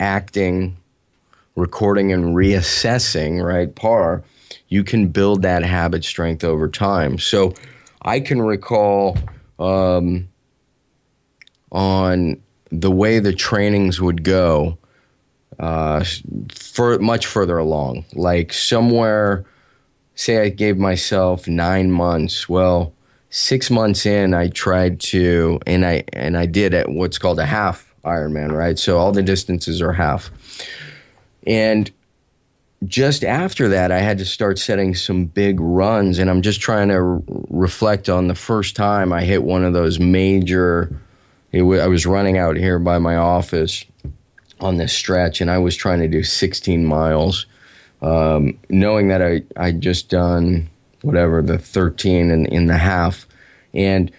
acting, 0.00 0.76
recording, 1.54 2.12
and 2.12 2.36
reassessing, 2.36 3.42
right, 3.42 3.74
PAR, 3.74 4.22
you 4.68 4.84
can 4.84 5.08
build 5.08 5.42
that 5.42 5.62
habit 5.62 6.04
strength 6.04 6.44
over 6.44 6.68
time. 6.68 7.18
So 7.18 7.54
I 8.02 8.20
can 8.20 8.42
recall 8.42 9.16
um, 9.58 10.28
on 11.72 12.42
the 12.70 12.90
way 12.90 13.18
the 13.18 13.32
trainings 13.32 14.00
would 14.00 14.22
go 14.22 14.78
uh, 15.58 16.04
for 16.50 16.98
much 16.98 17.26
further 17.26 17.58
along, 17.58 18.04
like 18.14 18.52
somewhere, 18.52 19.44
say 20.14 20.42
I 20.42 20.48
gave 20.48 20.76
myself 20.76 21.48
nine 21.48 21.90
months. 21.90 22.48
Well, 22.48 22.92
six 23.30 23.70
months 23.70 24.06
in, 24.06 24.34
I 24.34 24.48
tried 24.48 25.00
to, 25.00 25.60
and 25.66 25.86
I 25.86 26.04
and 26.12 26.36
I 26.36 26.46
did 26.46 26.74
at 26.74 26.90
what's 26.90 27.18
called 27.18 27.38
a 27.38 27.46
half 27.46 27.94
Ironman, 28.04 28.52
right? 28.52 28.78
So 28.78 28.98
all 28.98 29.12
the 29.12 29.22
distances 29.22 29.80
are 29.80 29.92
half, 29.92 30.30
and 31.46 31.90
just 32.84 33.24
after 33.24 33.68
that, 33.68 33.90
I 33.90 33.98
had 33.98 34.18
to 34.18 34.24
start 34.24 34.58
setting 34.58 34.94
some 34.94 35.24
big 35.24 35.58
runs, 35.60 36.18
and 36.18 36.28
I'm 36.28 36.42
just 36.42 36.60
trying 36.60 36.88
to 36.88 37.00
re- 37.00 37.22
reflect 37.48 38.08
on 38.08 38.28
the 38.28 38.34
first 38.34 38.76
time 38.76 39.12
I 39.12 39.22
hit 39.22 39.42
one 39.42 39.64
of 39.64 39.72
those 39.72 39.98
major. 39.98 41.00
W- 41.58 41.80
I 41.80 41.86
was 41.86 42.06
running 42.06 42.38
out 42.38 42.56
here 42.56 42.78
by 42.78 42.98
my 42.98 43.16
office 43.16 43.84
on 44.60 44.76
this 44.76 44.92
stretch, 44.92 45.40
and 45.40 45.50
I 45.50 45.58
was 45.58 45.76
trying 45.76 46.00
to 46.00 46.08
do 46.08 46.22
16 46.22 46.84
miles, 46.84 47.46
um, 48.02 48.58
knowing 48.68 49.08
that 49.08 49.22
I 49.22 49.42
I 49.56 49.72
just 49.72 50.08
done 50.08 50.68
whatever 51.02 51.42
the 51.42 51.58
13 51.58 52.30
and 52.30 52.46
in 52.48 52.66
the 52.66 52.76
half. 52.76 53.26
And 53.74 54.10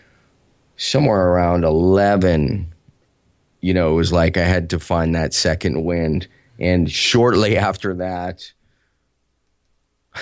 somewhere 0.78 1.30
around 1.30 1.64
11 1.64 2.72
you 3.62 3.74
know 3.74 3.92
it 3.92 3.96
was 3.96 4.14
like 4.14 4.38
i 4.38 4.44
had 4.44 4.70
to 4.70 4.80
find 4.80 5.16
that 5.16 5.34
second 5.34 5.84
wind. 5.84 6.28
And 6.60 6.90
shortly 6.90 7.58
after 7.58 7.94
that 7.96 8.52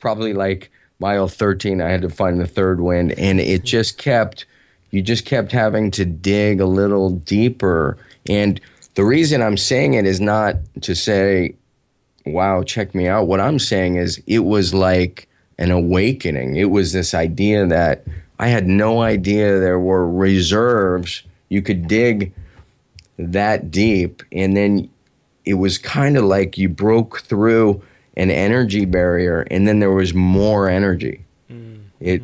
probably 0.00 0.32
like 0.32 0.70
mile 0.98 1.28
13 1.28 1.80
i 1.80 1.90
had 1.90 2.02
to 2.02 2.10
find 2.10 2.38
the 2.38 2.46
third 2.46 2.80
wind. 2.80 3.12
And 3.18 3.40
it 3.40 3.64
just 3.64 3.98
kept 3.98 4.44
you 4.90 5.02
just 5.02 5.24
kept 5.24 5.52
having 5.52 5.90
to 5.90 6.04
dig 6.04 6.60
a 6.60 6.66
little 6.66 7.10
deeper 7.10 7.96
and 8.28 8.60
the 8.94 9.04
reason 9.04 9.42
i'm 9.42 9.56
saying 9.56 9.94
it 9.94 10.06
is 10.06 10.20
not 10.20 10.56
to 10.80 10.94
say 10.94 11.54
wow 12.24 12.62
check 12.62 12.94
me 12.94 13.06
out 13.06 13.26
what 13.26 13.40
i'm 13.40 13.58
saying 13.58 13.96
is 13.96 14.22
it 14.26 14.40
was 14.40 14.72
like 14.72 15.28
an 15.58 15.70
awakening. 15.70 16.56
It 16.56 16.70
was 16.70 16.92
this 16.92 17.14
idea 17.14 17.66
that 17.66 18.04
I 18.38 18.48
had 18.48 18.66
no 18.66 19.02
idea 19.02 19.58
there 19.58 19.80
were 19.80 20.10
reserves. 20.10 21.22
You 21.48 21.62
could 21.62 21.88
dig 21.88 22.32
that 23.18 23.70
deep, 23.70 24.22
and 24.32 24.56
then 24.56 24.90
it 25.44 25.54
was 25.54 25.78
kind 25.78 26.16
of 26.16 26.24
like 26.24 26.58
you 26.58 26.68
broke 26.68 27.20
through 27.20 27.82
an 28.16 28.30
energy 28.30 28.84
barrier, 28.84 29.46
and 29.50 29.66
then 29.66 29.78
there 29.78 29.92
was 29.92 30.12
more 30.12 30.68
energy. 30.68 31.24
Mm-hmm. 31.50 31.80
It. 32.00 32.22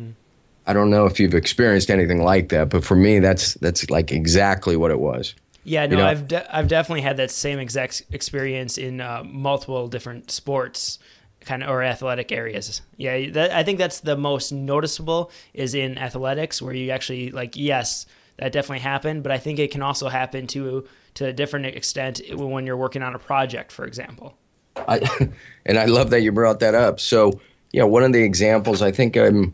I 0.65 0.73
don't 0.73 0.89
know 0.89 1.05
if 1.05 1.19
you've 1.19 1.33
experienced 1.33 1.89
anything 1.89 2.23
like 2.23 2.49
that, 2.49 2.69
but 2.69 2.83
for 2.83 2.95
me, 2.95 3.19
that's 3.19 3.55
that's 3.55 3.89
like 3.89 4.11
exactly 4.11 4.77
what 4.77 4.91
it 4.91 4.99
was. 4.99 5.35
Yeah, 5.63 5.85
no, 5.85 5.91
you 5.91 5.97
know? 5.97 6.07
I've 6.07 6.27
de- 6.27 6.55
I've 6.55 6.67
definitely 6.67 7.01
had 7.01 7.17
that 7.17 7.31
same 7.31 7.59
exact 7.59 8.03
experience 8.11 8.77
in 8.77 9.01
uh, 9.01 9.23
multiple 9.25 9.87
different 9.87 10.31
sports 10.31 10.99
kind 11.41 11.63
of 11.63 11.69
or 11.69 11.83
athletic 11.83 12.31
areas. 12.31 12.81
Yeah, 12.97 13.29
that, 13.31 13.51
I 13.51 13.63
think 13.63 13.77
that's 13.77 13.99
the 13.99 14.15
most 14.15 14.51
noticeable 14.51 15.31
is 15.53 15.75
in 15.75 15.97
athletics 15.97 16.61
where 16.61 16.73
you 16.73 16.91
actually 16.91 17.31
like 17.31 17.55
yes, 17.55 18.05
that 18.37 18.51
definitely 18.51 18.79
happened, 18.79 19.23
but 19.23 19.31
I 19.31 19.37
think 19.37 19.59
it 19.59 19.71
can 19.71 19.81
also 19.81 20.09
happen 20.09 20.47
to 20.47 20.87
to 21.15 21.25
a 21.25 21.33
different 21.33 21.65
extent 21.65 22.21
when 22.33 22.65
you're 22.65 22.77
working 22.77 23.03
on 23.03 23.13
a 23.13 23.19
project, 23.19 23.71
for 23.71 23.85
example. 23.85 24.37
I, 24.75 25.29
and 25.65 25.77
I 25.77 25.85
love 25.85 26.09
that 26.09 26.21
you 26.21 26.31
brought 26.31 26.59
that 26.61 26.73
up. 26.73 26.99
So, 26.99 27.39
yeah, 27.71 27.83
one 27.83 28.03
of 28.03 28.13
the 28.13 28.23
examples 28.23 28.81
I 28.81 28.91
think 28.91 29.15
I'm 29.15 29.53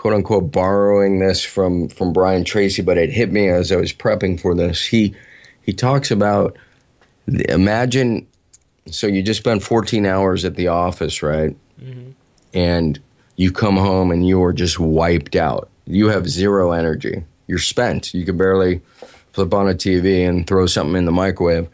quote 0.00 0.14
unquote 0.14 0.50
borrowing 0.50 1.18
this 1.18 1.44
from 1.44 1.86
from 1.86 2.10
Brian 2.10 2.42
Tracy, 2.42 2.80
but 2.80 2.96
it 2.96 3.10
hit 3.10 3.30
me 3.30 3.50
as 3.50 3.70
I 3.70 3.76
was 3.76 3.92
prepping 3.92 4.40
for 4.40 4.54
this. 4.54 4.86
He 4.86 5.14
he 5.60 5.74
talks 5.74 6.10
about 6.10 6.56
imagine 7.26 8.26
so 8.90 9.06
you 9.06 9.22
just 9.22 9.40
spent 9.40 9.62
14 9.62 10.06
hours 10.06 10.46
at 10.46 10.54
the 10.54 10.68
office, 10.68 11.22
right? 11.22 11.54
Mm-hmm. 11.78 12.12
And 12.54 12.98
you 13.36 13.52
come 13.52 13.76
home 13.76 14.10
and 14.10 14.26
you 14.26 14.42
are 14.42 14.54
just 14.54 14.80
wiped 14.80 15.36
out. 15.36 15.68
You 15.84 16.08
have 16.08 16.30
zero 16.30 16.72
energy. 16.72 17.22
You're 17.46 17.58
spent. 17.58 18.14
You 18.14 18.24
can 18.24 18.38
barely 18.38 18.80
flip 19.32 19.52
on 19.52 19.68
a 19.68 19.74
TV 19.74 20.26
and 20.26 20.46
throw 20.46 20.64
something 20.64 20.96
in 20.96 21.04
the 21.04 21.12
microwave. 21.12 21.68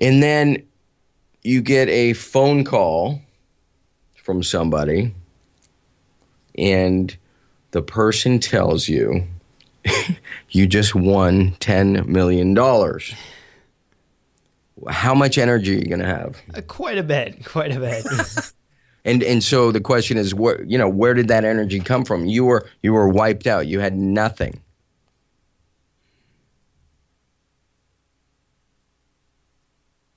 And 0.00 0.22
then 0.22 0.62
you 1.42 1.60
get 1.60 1.90
a 1.90 2.14
phone 2.14 2.64
call 2.64 3.20
from 4.16 4.42
somebody, 4.42 5.14
and 6.56 7.16
the 7.72 7.82
person 7.82 8.38
tells 8.38 8.88
you 8.88 9.26
you 10.50 10.66
just 10.66 10.94
won 10.94 11.52
$10 11.60 12.06
million 12.06 12.54
how 14.88 15.14
much 15.14 15.38
energy 15.38 15.76
are 15.76 15.78
you 15.78 15.86
going 15.86 16.00
to 16.00 16.06
have? 16.06 16.40
Uh, 16.54 16.60
quite 16.62 16.98
a 16.98 17.02
bit, 17.02 17.44
quite 17.44 17.74
a 17.74 17.80
bit. 17.80 18.04
and 19.04 19.22
and 19.22 19.42
so 19.42 19.72
the 19.72 19.80
question 19.80 20.16
is, 20.16 20.34
what 20.34 20.68
you 20.68 20.78
know 20.78 20.88
where 20.88 21.14
did 21.14 21.28
that 21.28 21.44
energy 21.44 21.80
come 21.80 22.04
from? 22.04 22.26
You 22.26 22.44
were 22.44 22.68
you 22.82 22.92
were 22.92 23.08
wiped 23.08 23.46
out. 23.46 23.66
You 23.66 23.80
had 23.80 23.96
nothing. 23.96 24.60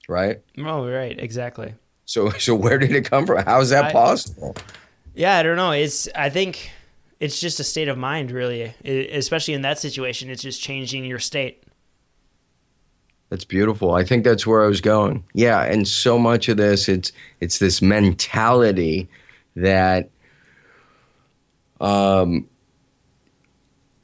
Right. 0.08 0.42
Oh, 0.60 0.88
right. 0.88 1.18
Exactly. 1.20 1.74
So 2.06 2.30
so 2.32 2.54
where 2.54 2.78
did 2.78 2.92
it 2.92 3.10
come 3.10 3.26
from? 3.26 3.44
How 3.44 3.60
is 3.62 3.72
that 3.72 3.86
I, 3.86 3.92
possible? 3.92 4.56
Yeah, 5.16 5.38
I 5.38 5.44
don't 5.44 5.56
know. 5.56 5.72
It's 5.72 6.08
I 6.14 6.30
think 6.30 6.72
it's 7.20 7.40
just 7.40 7.60
a 7.60 7.64
state 7.64 7.88
of 7.88 7.98
mind, 7.98 8.32
really. 8.32 8.74
It, 8.84 9.16
especially 9.16 9.54
in 9.54 9.62
that 9.62 9.80
situation, 9.80 10.30
it's 10.30 10.42
just 10.42 10.62
changing 10.62 11.06
your 11.06 11.20
state. 11.20 11.64
That's 13.30 13.46
beautiful. 13.46 13.94
I 13.94 14.04
think 14.04 14.24
that's 14.24 14.46
where 14.46 14.64
I 14.64 14.68
was 14.68 14.82
going. 14.82 15.24
Yeah, 15.34 15.64
and 15.64 15.88
so 15.88 16.20
much 16.20 16.50
of 16.50 16.58
this 16.58 16.88
it's 16.88 17.12
it's 17.40 17.60
this 17.60 17.82
mentality 17.82 19.10
that 19.56 20.10
um 21.82 22.48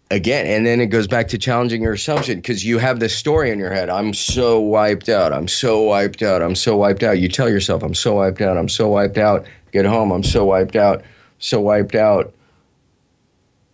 again 0.10 0.46
and 0.46 0.66
then 0.66 0.82
it 0.82 0.88
goes 0.88 1.08
back 1.08 1.28
to 1.30 1.38
challenging 1.38 1.82
your 1.82 1.94
assumption 1.94 2.38
because 2.38 2.66
you 2.66 2.78
have 2.78 3.00
this 3.00 3.16
story 3.16 3.50
in 3.50 3.58
your 3.58 3.72
head 3.72 3.90
i'm 3.90 4.14
so 4.14 4.60
wiped 4.60 5.08
out 5.08 5.32
i'm 5.32 5.48
so 5.48 5.82
wiped 5.82 6.22
out 6.22 6.42
i'm 6.42 6.56
so 6.56 6.76
wiped 6.76 7.02
out 7.02 7.20
you 7.20 7.30
tell 7.30 7.50
yourself 7.50 7.82
i'm 7.82 7.94
so 7.94 8.16
wiped 8.16 8.42
out 8.42 8.58
i'm 8.58 8.68
so 8.68 8.90
wiped 8.90 9.18
out 9.18 9.46
get 9.72 9.86
home 9.86 10.12
i'm 10.12 10.24
so 10.24 10.46
wiped 10.46 10.76
out 10.76 11.04
so 11.40 11.60
wiped 11.60 11.96
out 11.96 12.34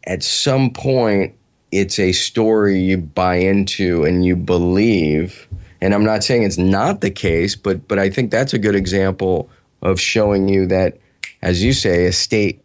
at 0.06 0.24
some 0.24 0.72
point 0.72 1.34
it's 1.72 2.00
a 2.00 2.12
story 2.12 2.80
you 2.80 2.98
buy 2.98 3.36
into 3.36 4.04
and 4.06 4.26
you 4.26 4.36
believe. 4.36 5.48
And 5.82 5.94
I'm 5.94 6.04
not 6.04 6.24
saying 6.24 6.44
it's 6.44 6.58
not 6.58 7.02
the 7.02 7.12
case, 7.12 7.56
but 7.56 7.88
but 7.88 8.00
I 8.00 8.10
think 8.10 8.32
that's 8.32 8.54
a 8.54 8.60
good 8.60 8.76
example 8.76 9.50
of 9.82 10.00
showing 10.00 10.48
you 10.48 10.66
that, 10.68 10.98
as 11.42 11.64
you 11.64 11.74
say, 11.74 12.06
a 12.06 12.12
state, 12.12 12.64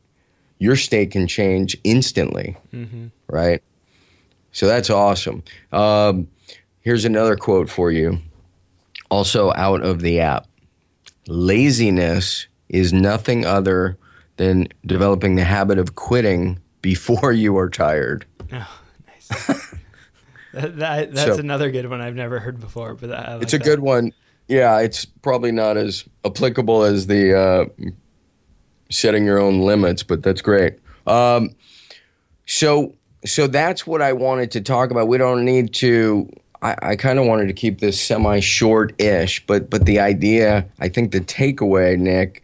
your 0.58 0.76
state 0.76 1.10
can 1.10 1.26
change 1.26 1.76
instantly, 1.84 2.56
mm-hmm. 2.72 3.08
right? 3.26 3.62
So 4.52 4.66
that's 4.66 4.88
awesome. 4.88 5.42
Um, 5.72 6.28
here's 6.80 7.04
another 7.04 7.36
quote 7.36 7.68
for 7.68 7.90
you, 7.90 8.18
also 9.10 9.52
out 9.54 9.82
of 9.82 10.00
the 10.00 10.20
app. 10.20 10.46
Laziness 11.26 12.46
is 12.72 12.92
nothing 12.92 13.46
other 13.46 13.96
than 14.38 14.66
developing 14.84 15.36
the 15.36 15.44
habit 15.44 15.78
of 15.78 15.94
quitting 15.94 16.58
before 16.80 17.32
you 17.32 17.56
are 17.56 17.70
tired. 17.70 18.26
Oh, 18.52 18.80
nice. 19.06 19.28
that, 20.52 20.76
that, 20.78 21.14
that's 21.14 21.36
so, 21.36 21.38
another 21.38 21.70
good 21.70 21.88
one 21.88 22.00
I've 22.00 22.16
never 22.16 22.40
heard 22.40 22.58
before, 22.58 22.94
but 22.94 23.10
that, 23.10 23.28
like 23.34 23.42
it's 23.42 23.54
a 23.54 23.58
that. 23.58 23.64
good 23.64 23.80
one. 23.80 24.12
Yeah, 24.48 24.80
it's 24.80 25.04
probably 25.04 25.52
not 25.52 25.76
as 25.76 26.04
applicable 26.24 26.82
as 26.82 27.06
the 27.06 27.38
uh, 27.38 27.64
setting 28.90 29.24
your 29.24 29.38
own 29.38 29.60
limits, 29.60 30.02
but 30.02 30.22
that's 30.22 30.42
great. 30.42 30.78
Um, 31.06 31.50
so, 32.46 32.94
so 33.24 33.46
that's 33.46 33.86
what 33.86 34.02
I 34.02 34.12
wanted 34.12 34.50
to 34.52 34.60
talk 34.60 34.90
about. 34.90 35.08
We 35.08 35.18
don't 35.18 35.44
need 35.44 35.72
to. 35.74 36.28
I, 36.60 36.76
I 36.82 36.96
kind 36.96 37.18
of 37.18 37.26
wanted 37.26 37.46
to 37.46 37.54
keep 37.54 37.80
this 37.80 38.00
semi 38.00 38.40
short-ish, 38.40 39.46
but 39.46 39.70
but 39.70 39.86
the 39.86 40.00
idea, 40.00 40.66
I 40.80 40.88
think, 40.88 41.12
the 41.12 41.20
takeaway, 41.20 41.98
Nick, 41.98 42.42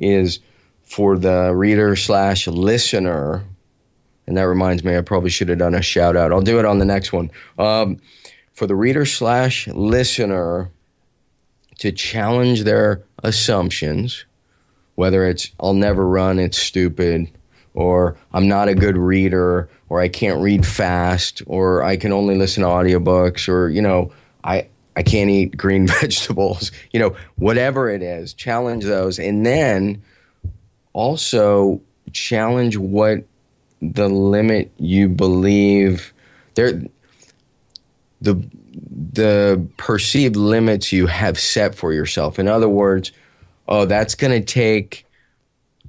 is 0.00 0.40
for 0.82 1.16
the 1.16 1.54
reader 1.54 1.94
slash 1.94 2.48
listener. 2.48 3.44
And 4.26 4.36
that 4.36 4.42
reminds 4.42 4.82
me, 4.82 4.96
I 4.96 5.02
probably 5.02 5.30
should 5.30 5.48
have 5.48 5.58
done 5.58 5.74
a 5.74 5.82
shout 5.82 6.16
out. 6.16 6.32
I'll 6.32 6.40
do 6.40 6.58
it 6.58 6.64
on 6.64 6.78
the 6.78 6.84
next 6.84 7.12
one. 7.12 7.30
Um, 7.58 8.00
for 8.52 8.66
the 8.66 8.74
reader 8.74 9.04
slash 9.04 9.68
listener 9.68 10.70
to 11.78 11.92
challenge 11.92 12.64
their 12.64 13.02
assumptions, 13.22 14.24
whether 14.96 15.26
it's 15.26 15.50
I'll 15.60 15.74
never 15.74 16.06
run, 16.06 16.38
it's 16.38 16.58
stupid, 16.58 17.30
or 17.72 18.16
I'm 18.32 18.48
not 18.48 18.68
a 18.68 18.74
good 18.74 18.96
reader, 18.96 19.70
or 19.88 20.00
I 20.00 20.08
can't 20.08 20.42
read 20.42 20.66
fast, 20.66 21.42
or 21.46 21.82
I 21.82 21.96
can 21.96 22.12
only 22.12 22.36
listen 22.36 22.62
to 22.62 22.68
audiobooks, 22.68 23.48
or, 23.48 23.68
you 23.68 23.80
know, 23.80 24.12
I, 24.44 24.68
I 25.00 25.02
can't 25.02 25.30
eat 25.30 25.56
green 25.56 25.86
vegetables, 26.00 26.72
you 26.92 27.00
know, 27.00 27.16
whatever 27.36 27.88
it 27.88 28.02
is, 28.02 28.34
challenge 28.34 28.84
those. 28.84 29.18
And 29.18 29.46
then 29.46 30.02
also 30.92 31.80
challenge 32.12 32.76
what 32.76 33.24
the 33.80 34.10
limit 34.10 34.70
you 34.76 35.08
believe 35.08 36.12
there 36.54 36.82
the 38.20 38.44
the 39.12 39.66
perceived 39.78 40.36
limits 40.36 40.92
you 40.92 41.06
have 41.06 41.40
set 41.40 41.74
for 41.74 41.92
yourself 41.94 42.38
in 42.38 42.46
other 42.46 42.68
words 42.68 43.10
oh 43.68 43.86
that's 43.86 44.14
going 44.14 44.38
to 44.38 44.44
take 44.44 45.06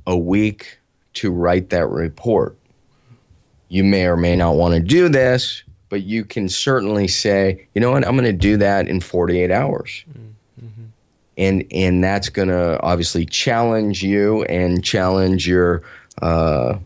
a 0.07 0.17
week 0.17 0.79
to 1.13 1.31
write 1.31 1.69
that 1.71 1.87
report 1.87 2.55
you 3.67 3.83
may 3.83 4.05
or 4.05 4.15
may 4.15 4.37
not 4.37 4.55
want 4.55 4.73
to 4.73 4.79
do 4.79 5.09
this 5.09 5.63
but 5.91 6.01
you 6.01 6.25
can 6.25 6.49
certainly 6.49 7.07
say 7.07 7.67
you 7.75 7.81
know 7.81 7.91
what? 7.91 8.07
I'm 8.07 8.17
going 8.17 8.23
to 8.23 8.33
do 8.33 8.57
that 8.57 8.87
in 8.87 8.99
48 8.99 9.51
hours. 9.51 10.03
Mm 10.11 10.31
and 11.37 11.65
and 11.71 12.03
that's 12.03 12.29
going 12.29 12.49
to 12.49 12.79
obviously 12.81 13.25
challenge 13.25 14.03
you 14.03 14.43
and 14.43 14.83
challenge 14.83 15.47
your 15.47 15.81
uh, 16.21 16.77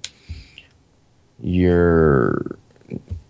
your 1.42 2.58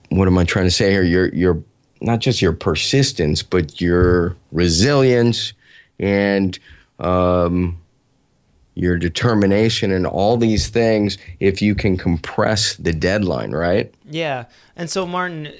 what 0.10 0.28
am 0.28 0.38
I 0.38 0.44
trying 0.44 0.66
to 0.66 0.72
say 0.72 0.92
here? 0.92 1.04
Your 1.04 1.30
your 1.30 1.64
not 2.02 2.20
just 2.20 2.42
your 2.42 2.54
persistence, 2.54 3.42
but 3.42 3.82
your 3.82 4.36
resilience 4.52 5.54
and 6.00 6.58
um, 7.00 7.82
your 8.76 8.98
determination 8.98 9.92
and 9.92 10.06
all 10.06 10.38
these 10.38 10.68
things. 10.68 11.18
If 11.40 11.62
you 11.62 11.74
can 11.74 11.98
compress 11.98 12.76
the 12.76 12.94
deadline, 12.94 13.52
right? 13.52 13.94
Yeah, 14.10 14.46
and 14.76 14.90
so 14.90 15.08
Martin, 15.08 15.52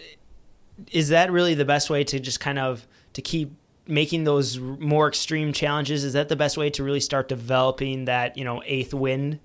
is 0.92 1.10
that 1.10 1.32
really 1.32 1.54
the 1.54 1.66
best 1.66 1.90
way 1.90 2.04
to 2.04 2.20
just 2.20 2.40
kind 2.40 2.60
of 2.60 2.86
to 3.14 3.22
keep 3.22 3.52
making 3.88 4.24
those 4.24 4.60
more 4.60 5.08
extreme 5.08 5.54
challenges 5.54 6.04
is 6.04 6.14
that 6.14 6.30
the 6.30 6.36
best 6.36 6.58
way 6.58 6.70
to 6.72 6.84
really 6.84 7.00
start 7.00 7.30
developing 7.30 8.06
that 8.06 8.38
you 8.38 8.44
know 8.44 8.62
eighth 8.66 8.94
wind 8.94 9.40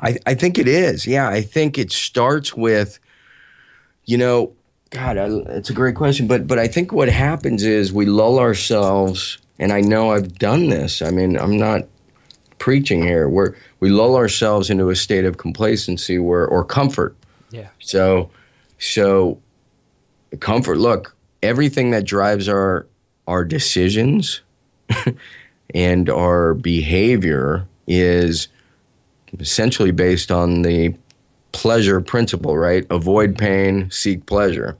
i 0.00 0.16
i 0.24 0.34
think 0.34 0.58
it 0.58 0.66
is 0.66 1.06
yeah 1.06 1.28
i 1.28 1.42
think 1.42 1.76
it 1.76 1.92
starts 1.92 2.56
with 2.56 2.98
you 4.06 4.16
know 4.16 4.52
god 4.90 5.18
I, 5.18 5.26
it's 5.56 5.68
a 5.68 5.74
great 5.74 5.94
question 5.94 6.26
but 6.26 6.46
but 6.46 6.58
i 6.58 6.66
think 6.66 6.90
what 6.90 7.10
happens 7.10 7.64
is 7.64 7.92
we 7.92 8.06
lull 8.06 8.38
ourselves 8.38 9.38
and 9.58 9.72
i 9.72 9.80
know 9.80 10.12
i've 10.12 10.38
done 10.38 10.68
this 10.68 11.02
i 11.02 11.10
mean 11.10 11.38
i'm 11.38 11.56
not 11.56 11.82
preaching 12.58 13.02
here 13.02 13.28
where 13.28 13.56
we 13.80 13.88
lull 13.88 14.16
ourselves 14.16 14.68
into 14.70 14.90
a 14.90 14.96
state 14.96 15.24
of 15.24 15.36
complacency 15.36 16.18
where 16.18 16.46
or 16.46 16.64
comfort 16.64 17.16
yeah 17.50 17.68
so 17.78 18.30
so 18.78 19.38
comfort 20.40 20.78
look 20.78 21.14
everything 21.42 21.90
that 21.90 22.04
drives 22.04 22.48
our 22.48 22.86
our 23.26 23.44
decisions 23.44 24.40
and 25.74 26.08
our 26.08 26.54
behavior 26.54 27.66
is 27.86 28.48
essentially 29.38 29.90
based 29.90 30.30
on 30.30 30.62
the 30.62 30.94
pleasure 31.52 32.00
principle, 32.00 32.56
right? 32.56 32.86
Avoid 32.90 33.36
pain, 33.36 33.90
seek 33.90 34.26
pleasure. 34.26 34.76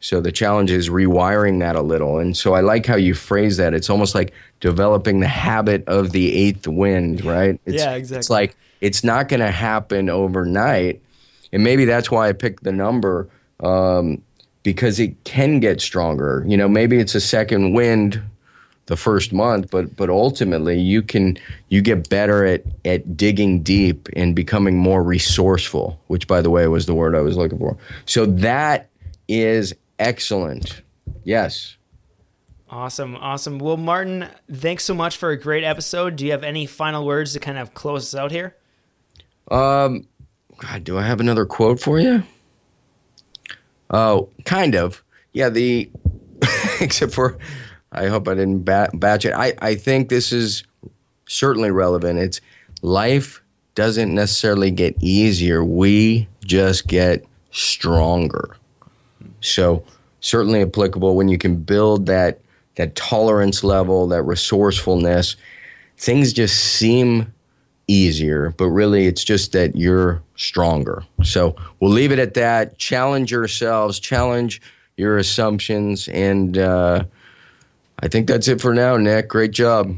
So 0.00 0.20
the 0.20 0.32
challenge 0.32 0.70
is 0.70 0.88
rewiring 0.88 1.60
that 1.60 1.74
a 1.74 1.80
little. 1.80 2.18
And 2.18 2.36
so 2.36 2.54
I 2.54 2.60
like 2.60 2.86
how 2.86 2.96
you 2.96 3.14
phrase 3.14 3.56
that. 3.56 3.74
It's 3.74 3.90
almost 3.90 4.14
like 4.14 4.32
developing 4.60 5.20
the 5.20 5.28
habit 5.28 5.86
of 5.88 6.12
the 6.12 6.34
eighth 6.34 6.66
wind, 6.68 7.24
right? 7.24 7.58
It's, 7.64 7.82
yeah, 7.82 7.94
exactly. 7.94 8.18
It's 8.18 8.30
like 8.30 8.56
it's 8.80 9.02
not 9.02 9.28
going 9.28 9.40
to 9.40 9.50
happen 9.50 10.08
overnight. 10.08 11.02
And 11.52 11.64
maybe 11.64 11.84
that's 11.84 12.10
why 12.10 12.28
I 12.28 12.32
picked 12.32 12.64
the 12.64 12.72
number 12.72 13.28
um, 13.60 14.22
because 14.62 15.00
it 15.00 15.24
can 15.24 15.60
get 15.60 15.80
stronger. 15.80 16.44
You 16.46 16.56
know, 16.56 16.68
maybe 16.68 16.98
it's 16.98 17.14
a 17.14 17.20
second 17.20 17.72
wind 17.72 18.22
the 18.86 18.96
first 18.96 19.32
month, 19.32 19.70
but 19.70 19.96
but 19.96 20.08
ultimately 20.10 20.78
you 20.78 21.02
can 21.02 21.38
you 21.68 21.82
get 21.82 22.08
better 22.08 22.44
at 22.44 22.62
at 22.84 23.16
digging 23.16 23.62
deep 23.62 24.08
and 24.14 24.34
becoming 24.34 24.78
more 24.78 25.02
resourceful, 25.02 26.00
which 26.06 26.28
by 26.28 26.40
the 26.40 26.50
way 26.50 26.66
was 26.68 26.86
the 26.86 26.94
word 26.94 27.14
I 27.16 27.20
was 27.20 27.36
looking 27.36 27.58
for. 27.58 27.76
So 28.04 28.26
that 28.26 28.88
is 29.28 29.74
excellent. 29.98 30.82
Yes. 31.24 31.76
Awesome, 32.68 33.16
awesome. 33.16 33.58
Well, 33.58 33.76
Martin, 33.76 34.28
thanks 34.50 34.84
so 34.84 34.94
much 34.94 35.16
for 35.16 35.30
a 35.30 35.38
great 35.38 35.62
episode. 35.62 36.16
Do 36.16 36.24
you 36.24 36.32
have 36.32 36.42
any 36.42 36.66
final 36.66 37.06
words 37.06 37.32
to 37.34 37.40
kind 37.40 37.58
of 37.58 37.74
close 37.74 38.12
us 38.12 38.18
out 38.18 38.32
here? 38.32 38.56
Um, 39.50 40.08
God, 40.58 40.82
do 40.82 40.98
I 40.98 41.02
have 41.02 41.20
another 41.20 41.46
quote 41.46 41.78
for 41.78 42.00
you? 42.00 42.24
Oh, 43.90 44.30
kind 44.44 44.74
of. 44.74 45.04
Yeah, 45.32 45.48
the 45.48 45.90
except 46.80 47.14
for 47.14 47.38
I 47.92 48.08
hope 48.08 48.26
I 48.28 48.34
didn't 48.34 48.62
batch 48.62 49.24
it. 49.24 49.32
I, 49.32 49.54
I 49.60 49.74
think 49.74 50.08
this 50.08 50.32
is 50.32 50.64
certainly 51.28 51.70
relevant. 51.70 52.18
It's 52.18 52.40
life 52.82 53.42
doesn't 53.74 54.14
necessarily 54.14 54.70
get 54.70 54.96
easier. 55.00 55.64
We 55.64 56.28
just 56.44 56.88
get 56.88 57.24
stronger. 57.52 58.56
So 59.40 59.84
certainly 60.20 60.62
applicable 60.62 61.14
when 61.16 61.28
you 61.28 61.38
can 61.38 61.56
build 61.56 62.06
that 62.06 62.40
that 62.76 62.94
tolerance 62.94 63.64
level, 63.64 64.06
that 64.08 64.22
resourcefulness. 64.22 65.36
Things 65.96 66.32
just 66.32 66.58
seem 66.76 67.32
easier, 67.88 68.54
but 68.58 68.66
really 68.66 69.06
it's 69.06 69.24
just 69.24 69.52
that 69.52 69.76
you're 69.76 70.22
stronger. 70.36 71.02
So 71.22 71.56
we'll 71.80 71.90
leave 71.90 72.12
it 72.12 72.18
at 72.18 72.34
that. 72.34 72.78
Challenge 72.78 73.30
yourselves, 73.30 73.98
challenge 73.98 74.60
your 74.96 75.16
assumptions, 75.16 76.08
and 76.08 76.58
uh, 76.58 77.04
I 78.00 78.08
think 78.08 78.28
that's 78.28 78.48
it 78.48 78.60
for 78.60 78.74
now, 78.74 78.96
Nick. 78.96 79.28
Great 79.28 79.52
job. 79.52 79.96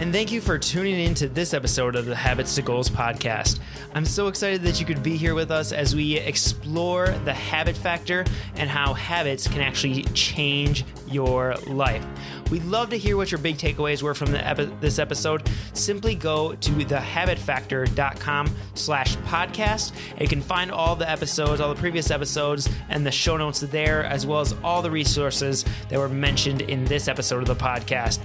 And 0.00 0.14
thank 0.14 0.32
you 0.32 0.40
for 0.40 0.58
tuning 0.58 0.98
in 0.98 1.12
to 1.16 1.28
this 1.28 1.52
episode 1.52 1.94
of 1.94 2.06
the 2.06 2.16
Habits 2.16 2.54
to 2.54 2.62
Goals 2.62 2.88
podcast. 2.88 3.60
I'm 3.94 4.06
so 4.06 4.28
excited 4.28 4.62
that 4.62 4.80
you 4.80 4.86
could 4.86 5.02
be 5.02 5.14
here 5.14 5.34
with 5.34 5.50
us 5.50 5.72
as 5.72 5.94
we 5.94 6.16
explore 6.16 7.08
the 7.26 7.34
habit 7.34 7.76
factor 7.76 8.24
and 8.54 8.70
how 8.70 8.94
habits 8.94 9.46
can 9.46 9.60
actually 9.60 10.04
change 10.14 10.86
your 11.06 11.54
life. 11.66 12.02
We'd 12.50 12.64
love 12.64 12.88
to 12.90 12.96
hear 12.96 13.18
what 13.18 13.30
your 13.30 13.40
big 13.40 13.58
takeaways 13.58 14.02
were 14.02 14.14
from 14.14 14.34
epi- 14.34 14.72
this 14.80 14.98
episode. 14.98 15.48
Simply 15.74 16.14
go 16.14 16.54
to 16.54 16.70
thehabitfactor.com 16.70 18.54
slash 18.74 19.16
podcast. 19.18 19.92
You 20.18 20.26
can 20.26 20.40
find 20.40 20.72
all 20.72 20.96
the 20.96 21.08
episodes, 21.08 21.60
all 21.60 21.72
the 21.72 21.78
previous 21.78 22.10
episodes, 22.10 22.70
and 22.88 23.04
the 23.04 23.12
show 23.12 23.36
notes 23.36 23.60
there, 23.60 24.04
as 24.04 24.26
well 24.26 24.40
as 24.40 24.54
all 24.64 24.80
the 24.80 24.90
resources 24.90 25.64
that 25.90 25.98
were 25.98 26.08
mentioned 26.08 26.62
in 26.62 26.86
this 26.86 27.06
episode 27.06 27.42
of 27.42 27.46
the 27.46 27.54
podcast. 27.54 28.20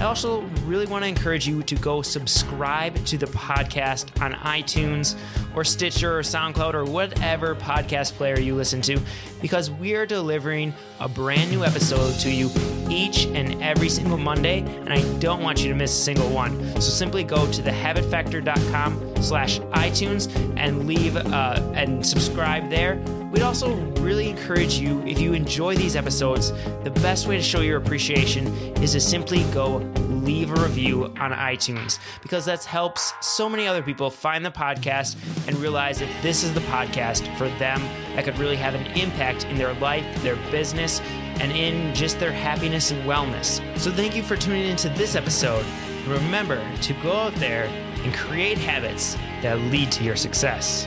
I 0.00 0.04
also 0.04 0.40
really 0.64 0.86
want 0.86 1.04
to 1.04 1.08
encourage 1.08 1.46
you 1.46 1.62
to 1.62 1.74
go 1.74 2.00
subscribe 2.00 3.04
to 3.04 3.18
the 3.18 3.26
podcast 3.26 4.18
on 4.22 4.32
iTunes 4.32 5.14
or 5.54 5.62
Stitcher 5.62 6.18
or 6.18 6.22
SoundCloud 6.22 6.72
or 6.72 6.86
whatever 6.86 7.54
podcast 7.54 8.14
player 8.14 8.40
you 8.40 8.54
listen 8.54 8.80
to 8.82 8.98
because 9.42 9.70
we 9.70 9.94
are 9.94 10.06
delivering 10.06 10.72
a 11.00 11.08
brand 11.08 11.50
new 11.50 11.64
episode 11.64 12.18
to 12.20 12.30
you 12.30 12.50
each 12.88 13.26
and 13.26 13.62
every 13.62 13.90
single 13.90 14.16
Monday, 14.16 14.60
and 14.60 14.90
I 14.90 15.02
don't 15.18 15.42
want 15.42 15.62
you 15.62 15.68
to 15.68 15.74
miss 15.74 15.92
a 15.92 16.02
single 16.02 16.30
one. 16.30 16.58
So 16.80 16.90
simply 16.90 17.22
go 17.22 17.50
to 17.52 17.62
thehabitfactor.com 17.62 19.09
slash 19.22 19.60
iTunes 19.60 20.28
and 20.56 20.86
leave 20.86 21.16
uh, 21.16 21.72
and 21.74 22.04
subscribe 22.04 22.70
there. 22.70 22.96
We'd 23.30 23.42
also 23.42 23.76
really 24.00 24.28
encourage 24.28 24.78
you, 24.78 25.00
if 25.06 25.20
you 25.20 25.34
enjoy 25.34 25.76
these 25.76 25.94
episodes, 25.94 26.52
the 26.82 26.90
best 26.90 27.28
way 27.28 27.36
to 27.36 27.42
show 27.42 27.60
your 27.60 27.76
appreciation 27.76 28.48
is 28.82 28.92
to 28.92 29.00
simply 29.00 29.44
go 29.52 29.76
leave 30.08 30.50
a 30.50 30.62
review 30.62 31.04
on 31.04 31.32
iTunes 31.32 31.98
because 32.22 32.44
that 32.44 32.64
helps 32.64 33.12
so 33.20 33.48
many 33.48 33.66
other 33.66 33.82
people 33.82 34.10
find 34.10 34.44
the 34.44 34.50
podcast 34.50 35.16
and 35.46 35.56
realize 35.58 36.00
that 36.00 36.22
this 36.22 36.42
is 36.42 36.52
the 36.54 36.60
podcast 36.62 37.36
for 37.36 37.48
them 37.58 37.80
that 38.14 38.24
could 38.24 38.38
really 38.38 38.56
have 38.56 38.74
an 38.74 38.86
impact 38.98 39.44
in 39.44 39.56
their 39.56 39.74
life, 39.74 40.04
their 40.22 40.36
business, 40.50 41.00
and 41.40 41.52
in 41.52 41.94
just 41.94 42.18
their 42.18 42.32
happiness 42.32 42.90
and 42.90 43.02
wellness. 43.04 43.60
So 43.78 43.90
thank 43.90 44.14
you 44.14 44.22
for 44.22 44.36
tuning 44.36 44.66
into 44.66 44.88
this 44.90 45.14
episode. 45.14 45.64
Remember 46.06 46.62
to 46.78 46.92
go 46.94 47.12
out 47.12 47.34
there 47.36 47.66
and 48.04 48.14
create 48.14 48.58
habits 48.58 49.14
that 49.42 49.58
lead 49.70 49.90
to 49.92 50.04
your 50.04 50.16
success. 50.16 50.86